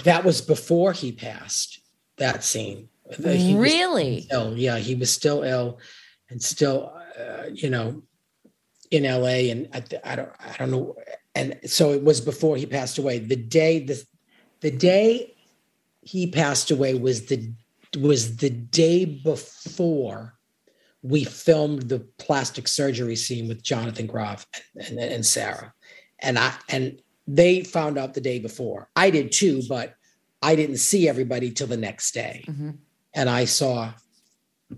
[0.04, 1.80] that was before he passed.
[2.18, 4.28] That scene, he really?
[4.32, 4.56] ill.
[4.56, 5.80] Yeah, he was still ill,
[6.30, 8.04] and still, uh, you know,
[8.94, 9.50] in L.A.
[9.50, 10.96] And I, I don't I don't know,
[11.36, 13.20] and so it was before he passed away.
[13.20, 14.02] The day the
[14.62, 15.34] the day
[16.02, 17.52] he passed away was the
[17.98, 20.36] was the day before
[21.02, 25.74] we filmed the plastic surgery scene with Jonathan Groff and, and, and Sarah.
[26.20, 28.90] And I and they found out the day before.
[28.96, 29.96] I did too, but
[30.42, 32.44] I didn't see everybody till the next day.
[32.48, 32.72] Mm-hmm.
[33.16, 33.94] And I saw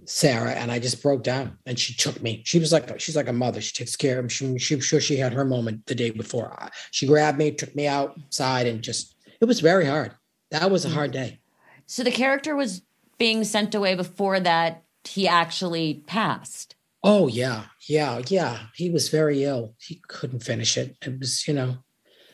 [0.05, 2.41] Sarah and I just broke down and she took me.
[2.45, 3.61] She was like, she's like a mother.
[3.61, 4.29] She takes care of me.
[4.29, 6.69] She, she, sure she had her moment the day before.
[6.91, 10.13] She grabbed me, took me outside and just, it was very hard.
[10.51, 11.39] That was a hard day.
[11.85, 12.81] So the character was
[13.17, 16.75] being sent away before that he actually passed.
[17.03, 18.59] Oh yeah, yeah, yeah.
[18.73, 19.75] He was very ill.
[19.79, 20.97] He couldn't finish it.
[21.05, 21.77] It was, you know,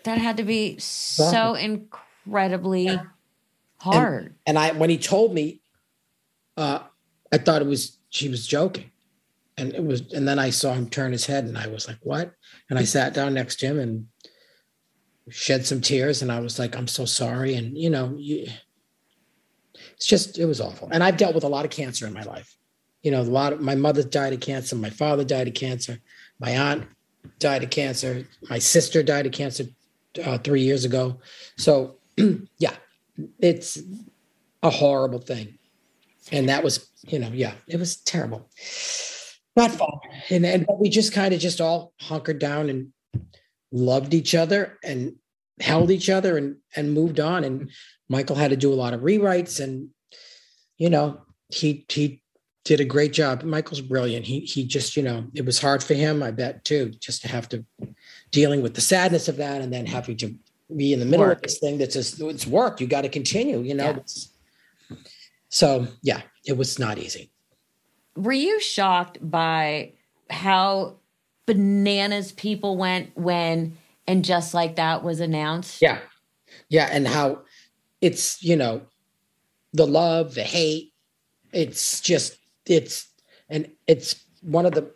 [0.04, 3.04] that had to be so incredibly yeah.
[3.80, 4.26] hard.
[4.46, 5.62] And, and, I, when he told me,
[6.58, 6.80] uh,
[7.32, 8.92] I thought it was she was joking,
[9.58, 10.02] and it was.
[10.14, 12.34] And then I saw him turn his head, and I was like, "What?"
[12.70, 14.08] And I sat down next to him and
[15.30, 18.48] shed some tears, and I was like, "I'm so sorry." And you know, you,
[19.96, 20.90] it's just it was awful.
[20.92, 22.58] And I've dealt with a lot of cancer in my life.
[23.02, 26.00] You know, a lot of my mother died of cancer, my father died of cancer,
[26.40, 26.88] my aunt
[27.40, 29.66] died of cancer, my sister died of cancer
[30.24, 31.20] uh, three years ago.
[31.58, 31.96] So
[32.58, 32.76] yeah,
[33.40, 33.80] it's
[34.64, 35.58] a horrible thing.
[36.32, 38.50] And that was, you know, yeah, it was terrible.
[39.56, 39.90] Not fun.
[40.30, 42.94] And and we just kind of just all hunkered down and
[43.72, 45.16] loved each other and
[45.60, 47.44] held each other and and moved on.
[47.44, 47.70] And
[48.08, 49.90] Michael had to do a lot of rewrites, and
[50.78, 52.22] you know, he he
[52.64, 53.44] did a great job.
[53.44, 54.26] Michael's brilliant.
[54.26, 57.28] He he just you know it was hard for him, I bet too, just to
[57.28, 57.66] have to
[58.32, 60.34] dealing with the sadness of that, and then having to
[60.76, 61.38] be in the middle work.
[61.38, 62.80] of this thing that's just it's work.
[62.80, 63.92] You got to continue, you know.
[63.92, 64.00] Yeah.
[65.52, 67.30] So yeah, it was not easy.
[68.16, 69.94] Were you shocked by
[70.30, 70.98] how
[71.46, 75.82] bananas people went when and just like that was announced?
[75.82, 76.00] Yeah.
[76.70, 76.90] Yeah.
[76.92, 77.44] And how
[78.00, 78.82] it's you know
[79.74, 80.92] the love the hate
[81.54, 83.08] it's just it's
[83.50, 84.92] and it's one of the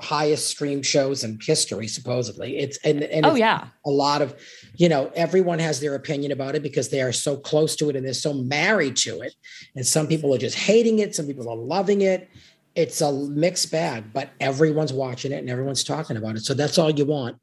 [0.00, 4.34] highest stream shows in history supposedly it's and, and oh yeah a lot of
[4.76, 7.96] you know everyone has their opinion about it because they are so close to it
[7.96, 9.34] and they're so married to it
[9.76, 12.28] and some people are just hating it some people are loving it
[12.74, 16.78] it's a mixed bag but everyone's watching it and everyone's talking about it so that's
[16.78, 17.36] all you want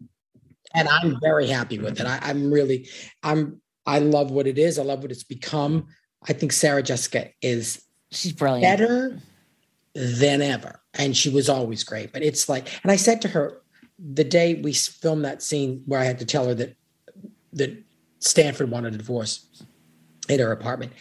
[0.74, 2.88] and i'm very happy with it I, i'm really
[3.24, 4.78] i'm I love what it is.
[4.78, 5.88] I love what it's become.
[6.28, 8.64] I think Sarah Jessica is she's brilliant.
[8.64, 9.20] Better
[9.96, 10.82] than ever.
[10.98, 12.12] And she was always great.
[12.14, 13.62] But it's like, and I said to her
[14.00, 16.76] the day we filmed that scene where I had to tell her that
[17.54, 17.84] that
[18.20, 19.64] Stanford wanted a divorce
[20.30, 20.94] in her apartment.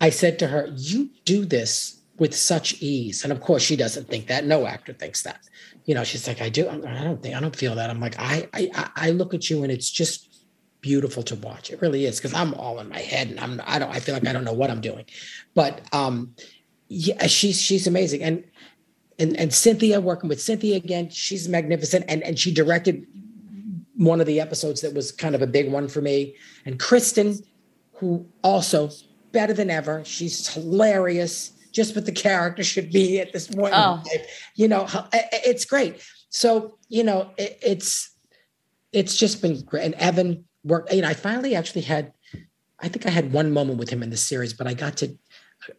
[0.00, 3.24] I said to her, You do this with such ease.
[3.24, 4.44] And of course, she doesn't think that.
[4.44, 5.40] No actor thinks that.
[5.84, 6.68] You know, she's like, I do.
[6.68, 7.90] I don't think, I don't feel that.
[7.90, 10.32] I'm like, I, I, I look at you and it's just
[10.82, 11.70] beautiful to watch.
[11.70, 14.14] It really is because I'm all in my head and I'm I don't I feel
[14.14, 15.06] like I don't know what I'm doing.
[15.54, 16.34] But um
[16.88, 18.22] yeah, she's she's amazing.
[18.22, 18.44] And
[19.22, 22.04] and and Cynthia working with Cynthia again, she's magnificent.
[22.08, 23.06] And and she directed
[23.96, 26.34] one of the episodes that was kind of a big one for me.
[26.66, 27.44] And Kristin,
[27.92, 28.90] who also
[29.30, 31.52] better than ever, she's hilarious.
[31.72, 33.72] Just what the character should be at this point.
[33.74, 34.02] Oh.
[34.56, 36.02] You know, it's great.
[36.28, 38.10] So you know, it, it's
[38.92, 39.84] it's just been great.
[39.84, 42.12] And Evan, worked, You know, I finally actually had,
[42.80, 45.16] I think I had one moment with him in the series, but I got to,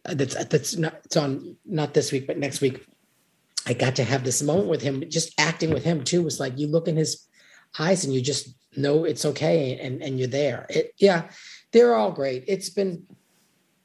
[0.06, 2.86] uh, that's that's not it's on not this week, but next week.
[3.66, 5.08] I got to have this moment with him.
[5.08, 7.26] Just acting with him too was like you look in his
[7.78, 10.66] eyes and you just know it's okay and and you're there.
[10.68, 11.28] It yeah,
[11.72, 12.44] they're all great.
[12.46, 13.06] It's been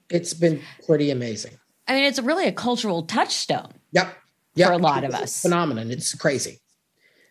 [0.09, 1.53] it's been pretty amazing.
[1.87, 3.73] I mean, it's really a cultural touchstone.
[3.93, 4.15] Yep.
[4.55, 4.67] Yep.
[4.67, 5.41] For a lot of us.
[5.41, 5.89] Phenomenon.
[5.91, 6.59] It's crazy.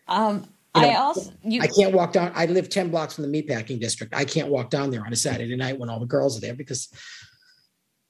[0.07, 2.31] Um, you know, I also you, I can't walk down.
[2.35, 4.13] I live 10 blocks from the meatpacking district.
[4.13, 6.53] I can't walk down there on a Saturday night when all the girls are there
[6.53, 6.89] because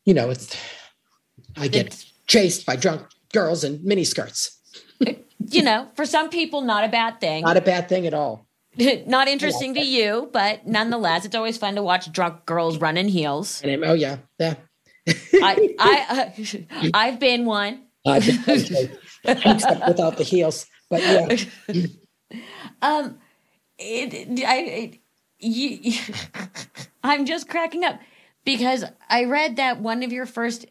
[0.05, 0.55] you know, it's
[1.57, 4.49] I get chased by drunk girls in miniskirts.
[5.49, 7.43] you know, for some people, not a bad thing.
[7.43, 8.47] Not a bad thing at all.
[9.07, 13.07] not interesting to you, but nonetheless, it's always fun to watch drunk girls run in
[13.07, 13.61] heels.
[13.63, 14.55] And oh yeah, yeah.
[15.07, 17.85] I, I, uh, I've been one.
[18.05, 20.65] I've been- except without the heels.
[20.89, 21.85] But yeah,
[22.81, 23.17] Um,
[23.77, 24.97] it, I, it,
[25.39, 25.93] you,
[27.03, 27.99] I'm just cracking up
[28.45, 30.65] because I read that one of your first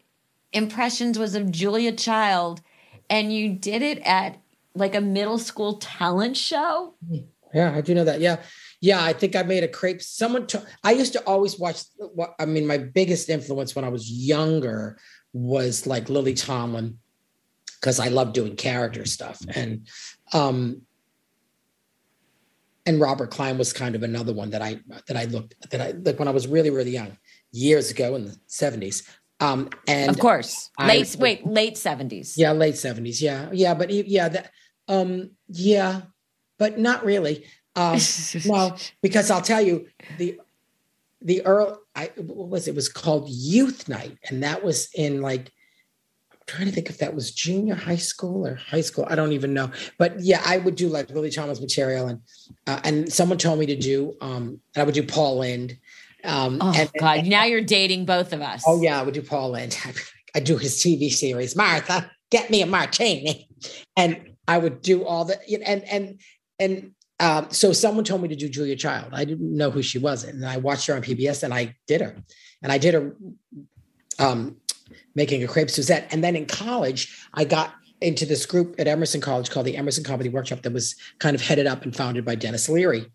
[0.53, 2.61] impressions was of Julia Child,
[3.09, 4.37] and you did it at
[4.75, 6.95] like a middle school talent show.
[7.53, 8.21] yeah, I do know that.
[8.21, 8.37] Yeah,
[8.81, 9.03] yeah.
[9.03, 10.01] I think I made a crepe.
[10.01, 10.47] Someone,
[10.83, 11.81] I used to always watch.
[12.39, 14.97] I mean, my biggest influence when I was younger
[15.33, 16.97] was like Lily Tomlin,
[17.79, 19.87] because I love doing character stuff, and
[20.33, 20.81] um,
[22.85, 25.91] and Robert Klein was kind of another one that I that I looked that I
[25.91, 27.17] like when I was really really young,
[27.51, 29.07] years ago in the seventies.
[29.39, 32.37] Um, and of course, I- late wait late seventies.
[32.37, 33.21] Yeah, late seventies.
[33.21, 34.51] Yeah, yeah, but yeah, that,
[34.87, 36.01] um, yeah,
[36.57, 37.45] but not really.
[37.75, 37.99] Um,
[38.45, 40.39] no, because I'll tell you the
[41.21, 41.75] the early.
[41.95, 42.71] I what was it?
[42.71, 45.51] it was called Youth Night, and that was in like.
[46.31, 49.05] I'm trying to think if that was junior high school or high school.
[49.07, 49.69] I don't even know.
[49.99, 52.21] But yeah, I would do like Lily Tomlin material, and
[52.67, 54.15] uh, and someone told me to do.
[54.19, 55.77] Um, I would do Paul Lynde.
[56.23, 57.25] Um, Oh and, God!
[57.25, 58.63] now you're dating both of us.
[58.65, 59.77] Oh yeah, I would do Paul Lynde.
[60.35, 63.49] I do his TV series, Martha, get me a martini,
[63.97, 66.19] and I would do all the and and
[66.59, 69.09] and um, so someone told me to do Julia Child.
[69.13, 72.01] I didn't know who she was, and I watched her on PBS, and I did
[72.01, 72.15] her,
[72.61, 73.15] and I did her
[74.19, 74.57] um,
[75.15, 79.21] making a crepe Suzette, and then in college, I got into this group at Emerson
[79.21, 82.35] College called the Emerson Comedy Workshop that was kind of headed up and founded by
[82.35, 83.11] Denis Leary.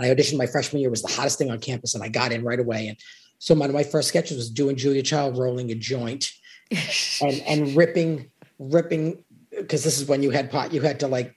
[0.00, 2.08] And I auditioned my freshman year it was the hottest thing on campus, and I
[2.08, 2.88] got in right away.
[2.88, 2.96] And
[3.38, 6.32] so one of my first sketches was doing Julia Child rolling a joint
[7.20, 11.34] and and ripping ripping because this is when you had pot you had to like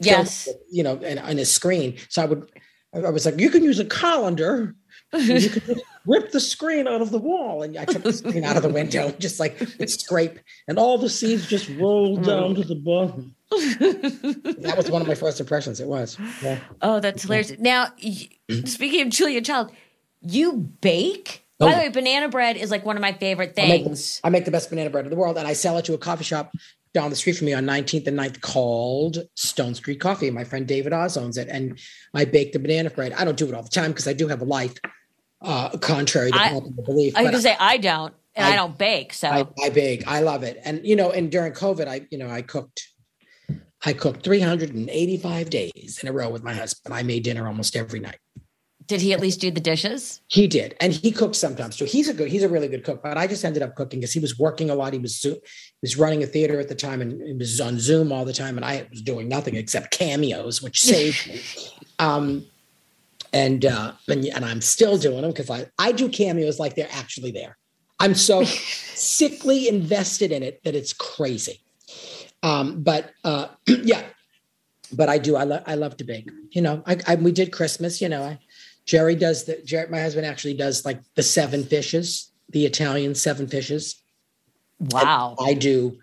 [0.00, 0.48] yes.
[0.48, 1.96] it, you know and on a screen.
[2.08, 2.50] So I would
[2.94, 4.74] I was like, you can use a colander.
[5.14, 8.42] You could just rip the screen out of the wall, and I took the screen
[8.42, 12.26] out of the window, just like scrape, and all the seeds just rolled mm.
[12.26, 13.33] down to the bottom.
[13.50, 15.80] That was one of my first impressions.
[15.80, 16.18] It was.
[16.42, 16.58] Yeah.
[16.82, 17.52] Oh, that's hilarious.
[17.58, 17.88] Now,
[18.64, 19.72] speaking of Julia Child,
[20.22, 21.44] you bake.
[21.60, 21.66] Oh.
[21.66, 24.20] By the way, banana bread is like one of my favorite I make, things.
[24.24, 25.98] I make the best banana bread in the world, and I sell it to a
[25.98, 26.52] coffee shop
[26.92, 30.30] down the street from me on 19th and 9th called Stone Street Coffee.
[30.30, 31.78] My friend David Oz owns it, and
[32.12, 33.12] I bake the banana bread.
[33.12, 34.74] I don't do it all the time because I do have a life,
[35.42, 37.16] uh, contrary to I- popular belief.
[37.16, 39.12] I was gonna say I don't, and I, I- don't bake.
[39.12, 40.06] So I, I bake.
[40.08, 40.60] I love it.
[40.64, 42.88] And you know, and during COVID, I you know I cooked.
[43.86, 46.94] I cooked 385 days in a row with my husband.
[46.94, 48.18] I made dinner almost every night.
[48.86, 50.20] did he at least do the dishes?
[50.28, 51.86] He did, and he cooks sometimes too.
[51.86, 53.02] He's a good, he's a really good cook.
[53.02, 54.92] But I just ended up cooking because he was working a lot.
[54.92, 55.40] He was he
[55.82, 58.56] was running a theater at the time, and he was on Zoom all the time,
[58.56, 61.40] and I was doing nothing except cameos, which saved me.
[61.98, 62.46] Um,
[63.32, 66.88] and uh, and and I'm still doing them because I I do cameos like they're
[66.92, 67.56] actually there.
[68.00, 71.63] I'm so sickly invested in it that it's crazy.
[72.44, 74.02] Um, but uh, yeah,
[74.92, 75.34] but I do.
[75.34, 75.62] I love.
[75.66, 76.30] I love to bake.
[76.50, 78.00] You know, I, I we did Christmas.
[78.00, 78.38] You know, I,
[78.84, 79.60] Jerry does the.
[79.64, 83.96] Jerry, my husband actually does like the seven fishes, the Italian seven fishes.
[84.78, 85.36] Wow.
[85.40, 85.98] I do,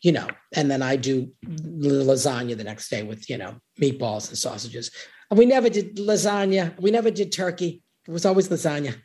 [0.00, 4.38] you know, and then I do lasagna the next day with you know meatballs and
[4.38, 4.90] sausages.
[5.30, 6.78] And we never did lasagna.
[6.80, 7.82] We never did turkey.
[8.08, 8.96] It was always lasagna.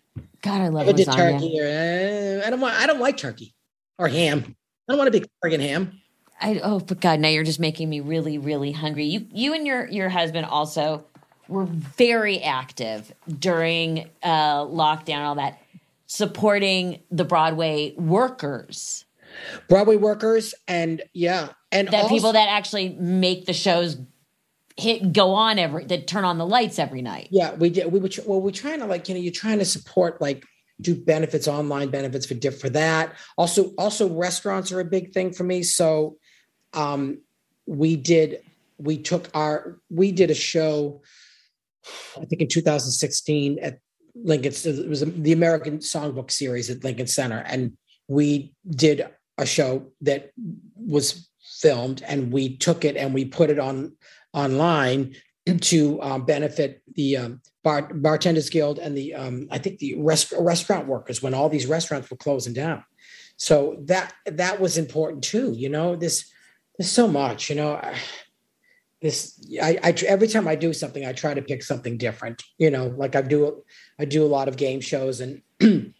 [0.41, 1.39] God, I love Never did lasagna.
[1.39, 1.60] turkey.
[1.60, 2.76] Or, uh, I don't want.
[2.76, 3.54] I don't like turkey
[4.00, 4.56] or ham.
[4.88, 6.00] I don't want to be friggin' ham.
[6.39, 9.06] I oh, but God, now you're just making me really, really hungry.
[9.06, 11.06] You, you and your your husband also
[11.47, 15.62] were very active during uh, lockdown, all that,
[16.06, 19.06] supporting the Broadway workers,
[19.67, 23.97] Broadway workers and yeah, and that also- people that actually make the shows
[24.76, 27.30] hit go on every that turn on the lights every night.
[27.32, 27.91] Yeah, we did.
[27.91, 28.41] We were well.
[28.41, 30.43] We're trying to like you know you're trying to support like
[30.80, 33.13] do benefits online benefits for diff for that.
[33.38, 35.63] Also, also restaurants are a big thing for me.
[35.63, 36.17] So,
[36.78, 37.22] um,
[37.66, 38.42] we did
[38.78, 41.02] we took our we did a show.
[42.18, 43.80] I think in 2016 at
[44.24, 44.54] Lincoln.
[44.54, 50.32] It was the American Songbook series at Lincoln Center, and we did a show that
[50.76, 53.96] was filmed, and we took it and we put it on
[54.34, 55.15] online
[55.62, 60.34] to um, benefit the um, bar, bartenders guild and the um, I think the rest,
[60.38, 62.84] restaurant workers when all these restaurants were closing down.
[63.38, 65.54] So that that was important too.
[65.54, 66.30] You know, this
[66.78, 67.50] there's so much.
[67.50, 67.82] You know,
[69.02, 72.44] this I, I every time I do something, I try to pick something different.
[72.58, 73.63] You know, like I do
[74.00, 75.42] I do a lot of game shows and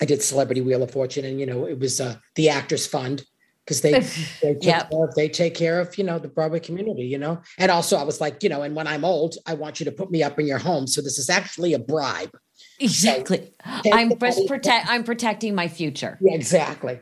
[0.00, 3.24] I did Celebrity Wheel of Fortune, and you know, it was uh, the Actors Fund
[3.64, 3.92] because they
[4.42, 4.90] they take, Yep.
[4.90, 7.40] care of, they take care of you know the Broadway community, you know.
[7.58, 9.92] And also, I was like, you know, and when I'm old, I want you to
[9.92, 10.86] put me up in your home.
[10.86, 12.36] So this is actually a bribe.
[12.78, 13.52] Exactly.
[13.82, 14.86] Take I'm the just money- protect.
[14.88, 16.18] I'm protecting my future.
[16.20, 17.00] Yeah, exactly.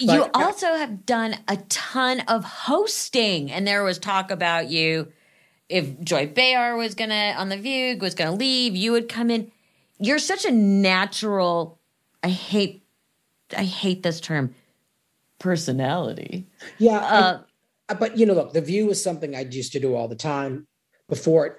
[0.00, 5.12] You But- also have done a ton of hosting, and there was talk about you.
[5.68, 9.52] If Joy Behar was gonna on the View was gonna leave, you would come in.
[9.98, 11.78] You're such a natural.
[12.22, 12.82] I hate.
[13.56, 14.54] I hate this term.
[15.38, 16.46] Personality.
[16.78, 17.38] Yeah, Uh,
[17.88, 20.14] I- but you know, look, The View was something I used to do all the
[20.16, 20.66] time
[21.08, 21.56] before it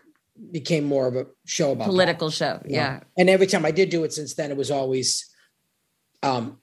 [0.52, 2.62] became more of a show about political show.
[2.66, 2.76] you know.
[2.78, 3.00] Yeah.
[3.18, 5.28] And every time I did do it since then, it was always
[6.24, 6.60] um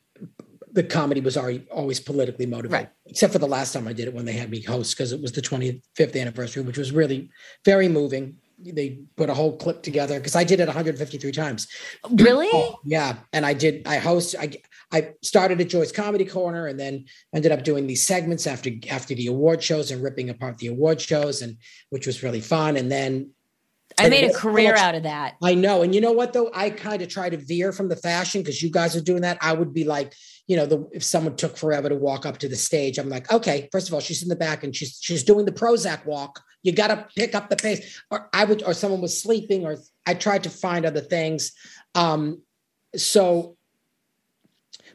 [0.72, 2.72] the comedy was already always politically motivated.
[2.72, 2.88] Right.
[3.06, 5.20] Except for the last time I did it when they had me host because it
[5.20, 7.30] was the 25th anniversary, which was really
[7.64, 8.36] very moving.
[8.60, 11.68] They put a whole clip together because I did it 153 times.
[12.10, 12.48] Really?
[12.52, 13.86] Oh, yeah, and I did.
[13.86, 14.34] I host.
[14.38, 14.50] I
[14.90, 19.14] I started at Joy's Comedy Corner, and then ended up doing these segments after after
[19.14, 21.56] the award shows and ripping apart the award shows, and
[21.90, 22.76] which was really fun.
[22.76, 23.30] And then
[23.96, 25.36] I made a And- career out of that.
[25.40, 27.96] I know, and you know what though, I kind of try to veer from the
[27.96, 29.38] fashion because you guys are doing that.
[29.40, 30.14] I would be like,
[30.48, 33.30] you know, the if someone took forever to walk up to the stage, I'm like,
[33.30, 36.42] okay, first of all, she's in the back and she's she's doing the Prozac walk.
[36.62, 38.02] You got to pick up the pace.
[38.10, 39.76] Or I would, or someone was sleeping, or
[40.06, 41.52] I tried to find other things.
[41.94, 42.42] Um,
[42.96, 43.56] so,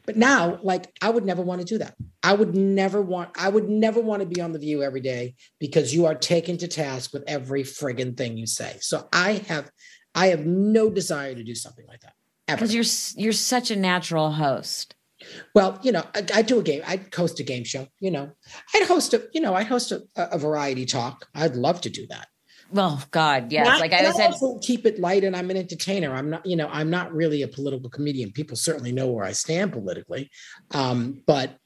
[0.04, 1.94] but now, like, I would never want to do that.
[2.22, 3.30] I would never want.
[3.38, 6.58] I would never want to be on the View every day because you are taken
[6.58, 8.76] to task with every friggin' thing you say.
[8.80, 9.70] So I have,
[10.16, 12.14] I have no desire to do something like that.
[12.48, 14.96] Because you're you're such a natural host.
[15.54, 16.82] Well, you know, I, I do a game.
[16.86, 17.86] I'd host a game show.
[18.00, 18.32] You know,
[18.74, 19.28] I'd host a.
[19.32, 21.28] You know, I'd host a, a variety talk.
[21.34, 22.28] I'd love to do that.
[22.70, 23.66] Well, God, yes.
[23.66, 26.14] Not- like I said, keep it light, and I'm an entertainer.
[26.14, 26.44] I'm not.
[26.44, 28.32] You know, I'm not really a political comedian.
[28.32, 30.30] People certainly know where I stand politically,
[30.72, 31.56] um, but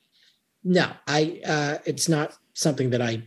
[0.65, 1.41] no, I.
[1.47, 3.23] Uh, it's not something that I.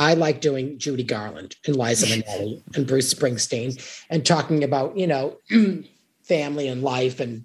[0.00, 5.08] I like doing Judy Garland and Liza Minnelli and Bruce Springsteen and talking about you
[5.08, 5.38] know
[6.22, 7.44] family and life and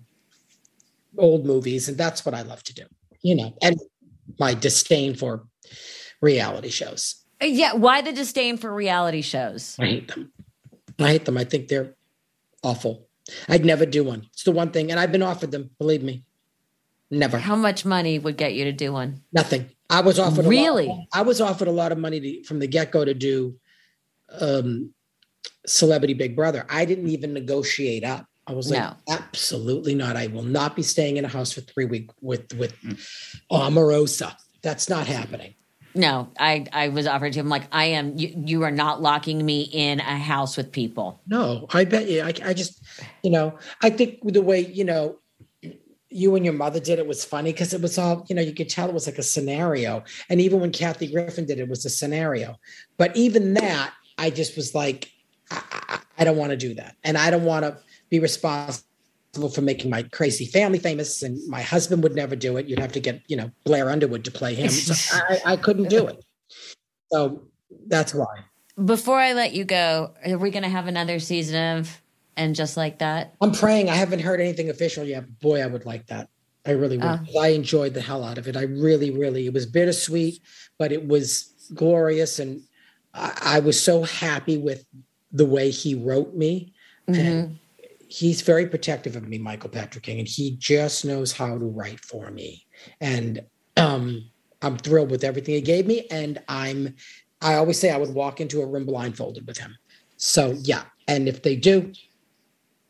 [1.17, 2.83] old movies, and that's what I love to do.
[3.21, 3.79] You know, and
[4.39, 5.45] my disdain for
[6.21, 7.23] reality shows.
[7.41, 7.73] yeah.
[7.73, 9.75] Why the disdain for reality shows?
[9.79, 10.31] I hate them.
[10.99, 11.37] I hate them.
[11.37, 11.95] I think they're
[12.63, 13.07] awful.
[13.47, 14.27] I'd never do one.
[14.33, 15.69] It's the one thing, and I've been offered them.
[15.79, 16.23] Believe me,
[17.09, 17.37] never.
[17.37, 19.21] How much money would get you to do one?
[19.31, 19.69] Nothing.
[19.89, 21.07] I was offered Really?
[21.13, 23.55] I was offered a lot of money to, from the get go to do
[24.39, 24.93] um,
[25.65, 26.65] Celebrity Big Brother.
[26.69, 28.25] I didn't even negotiate up.
[28.45, 28.95] I was like, No.
[29.09, 30.15] absolutely not.
[30.15, 32.99] I will not be staying in a house for three weeks with with mm.
[33.51, 34.35] Omarosa.
[34.61, 35.55] That's not happening.
[35.95, 38.17] No, I I was offered to him like I am.
[38.17, 41.21] You, you are not locking me in a house with people.
[41.27, 42.21] No, I bet you.
[42.21, 42.81] I, I just,
[43.21, 45.19] you know, I think the way you know
[46.09, 48.53] you and your mother did it was funny because it was all, you know, you
[48.53, 50.03] could tell it was like a scenario.
[50.29, 52.55] And even when Kathy Griffin did it, it was a scenario.
[52.97, 55.11] But even that, I just was like,
[55.49, 57.77] I, I, I don't want to do that, and I don't want to
[58.13, 61.23] be responsible for making my crazy family famous.
[61.23, 62.67] And my husband would never do it.
[62.67, 64.69] You'd have to get, you know, Blair Underwood to play him.
[64.69, 66.23] So I, I couldn't do it.
[67.11, 67.41] So
[67.87, 68.45] that's why.
[68.85, 72.01] Before I let you go, are we going to have another season of
[72.37, 73.33] and just like that?
[73.41, 73.89] I'm praying.
[73.89, 75.39] I haven't heard anything official yet.
[75.39, 76.29] Boy, I would like that.
[76.67, 77.19] I really would.
[77.33, 77.39] Oh.
[77.39, 78.55] I enjoyed the hell out of it.
[78.55, 79.47] I really, really.
[79.47, 80.39] It was bittersweet,
[80.77, 82.61] but it was glorious, and
[83.13, 84.85] I, I was so happy with
[85.31, 86.73] the way he wrote me.
[87.09, 87.19] Mm-hmm.
[87.19, 87.59] And
[88.13, 91.99] he's very protective of me, Michael Patrick King, and he just knows how to write
[91.99, 92.63] for me.
[93.01, 93.43] And
[93.75, 94.29] um,
[94.61, 96.05] I'm thrilled with everything he gave me.
[96.11, 96.93] And I'm,
[97.41, 99.75] I always say I would walk into a room blindfolded with him.
[100.17, 101.91] So yeah, and if they do,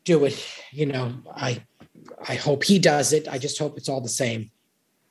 [0.04, 0.46] do it.
[0.72, 1.64] You know, I,
[2.28, 3.30] I hope he does it.
[3.30, 4.52] I just hope it's all the same.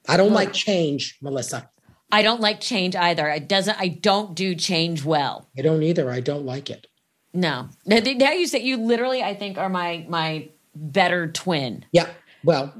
[0.06, 1.70] I don't like change, Melissa.
[2.10, 3.28] I don't like change either.
[3.28, 3.80] It doesn't.
[3.80, 5.48] I don't do change well.
[5.56, 6.10] I don't either.
[6.10, 6.86] I don't like it.
[7.34, 7.68] No.
[7.86, 11.84] Now now you say you literally, I think, are my my better twin.
[11.92, 12.08] Yeah.
[12.44, 12.74] Well,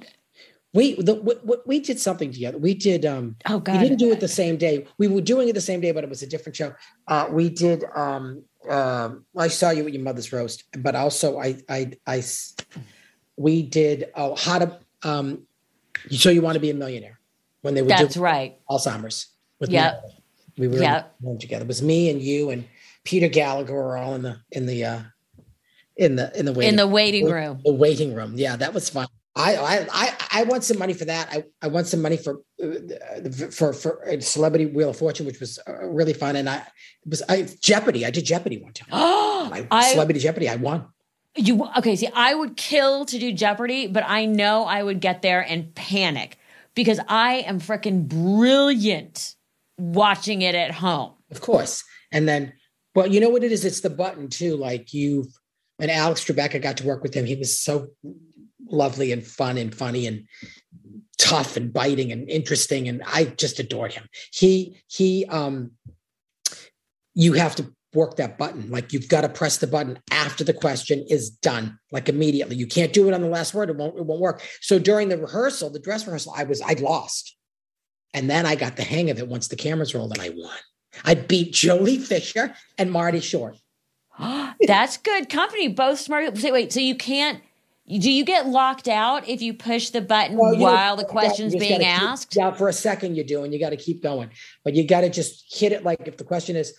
[0.74, 2.58] we the, we, we did something together.
[2.58, 3.06] We did.
[3.06, 3.74] um Oh God!
[3.74, 4.86] We didn't do it the same day.
[4.98, 6.74] We were doing it the same day, but it was a different show.
[7.08, 7.84] Uh, we did.
[7.94, 12.22] um um I saw you at your mother's roast, but also I I I
[13.36, 14.10] we did.
[14.14, 15.46] Oh, how to um.
[16.08, 17.20] You so you want to be a millionaire
[17.60, 18.58] when they were That's doing right.
[18.68, 19.28] Alzheimer's
[19.60, 19.86] with me.
[20.58, 21.14] We were Yep.
[21.38, 21.64] together.
[21.64, 22.64] It was me and you and
[23.04, 25.00] Peter Gallagher were all in the in the uh
[25.96, 27.60] in the in the waiting In the waiting room.
[27.64, 28.34] the waiting room.
[28.36, 29.06] Yeah, that was fun.
[29.34, 31.28] I I I, I want some money for that.
[31.30, 32.68] I, I want some money for uh,
[33.50, 36.36] for for uh, Celebrity Wheel of Fortune, which was uh, really fun.
[36.36, 36.62] And I
[37.06, 38.04] was I Jeopardy.
[38.06, 38.88] I did Jeopardy one time.
[39.44, 40.48] Oh, I Celebrity Jeopardy.
[40.48, 40.86] I won.
[41.34, 41.96] You okay?
[41.96, 45.74] See, I would kill to do Jeopardy, but I know I would get there and
[45.74, 46.38] panic
[46.74, 49.34] because I am freaking brilliant
[49.78, 51.12] watching it at home.
[51.30, 51.82] Of course,
[52.12, 52.52] and then,
[52.94, 53.64] well, you know what it is?
[53.64, 54.56] It's the button too.
[54.56, 55.28] Like you
[55.78, 57.26] and Alex Trebek, I got to work with him.
[57.26, 57.88] He was so
[58.66, 60.26] lovely and fun and funny and
[61.18, 64.08] tough and biting and interesting, and I just adored him.
[64.32, 65.72] He he um,
[67.14, 68.70] you have to work that button.
[68.70, 72.56] Like you've got to press the button after the question is done, like immediately.
[72.56, 73.70] You can't do it on the last word.
[73.70, 74.42] It won't, it won't work.
[74.60, 77.36] So during the rehearsal, the dress rehearsal, I was, I lost.
[78.14, 80.56] And then I got the hang of it once the cameras rolled and I won.
[81.04, 83.58] I beat Joely Fisher and Marty Short.
[84.18, 85.68] That's good company.
[85.68, 86.34] Both smart.
[86.34, 87.42] Wait, wait, so you can't,
[87.88, 91.84] do you get locked out if you push the button well, while the question's being
[91.84, 92.30] asked?
[92.30, 94.30] Keep, yeah, for a second you do, and you got to keep going.
[94.64, 96.74] But you got to just hit it like if the question is,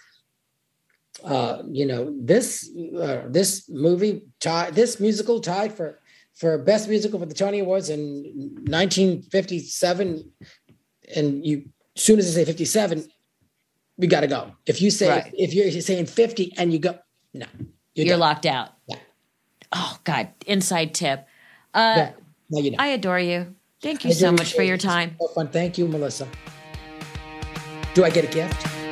[1.23, 5.99] uh, you know, this uh, this movie tied this musical tied for
[6.33, 8.23] for best musical for the Tony Awards in
[8.67, 10.31] 1957,
[11.15, 13.07] and you as soon as I say 57,
[13.97, 14.51] we got to go.
[14.65, 15.33] If you say right.
[15.37, 16.97] if you're saying 50 and you go,
[17.33, 17.45] no,
[17.95, 18.69] you're, you're locked out.
[18.87, 18.97] Yeah.
[19.71, 21.27] Oh God, inside tip.
[21.73, 22.11] Uh, yeah.
[22.49, 23.55] no, you I adore you.
[23.81, 25.15] Thank you I so much for your time.
[25.19, 25.49] So fun.
[25.49, 26.27] Thank you, Melissa.
[27.93, 28.82] Do I get a gift?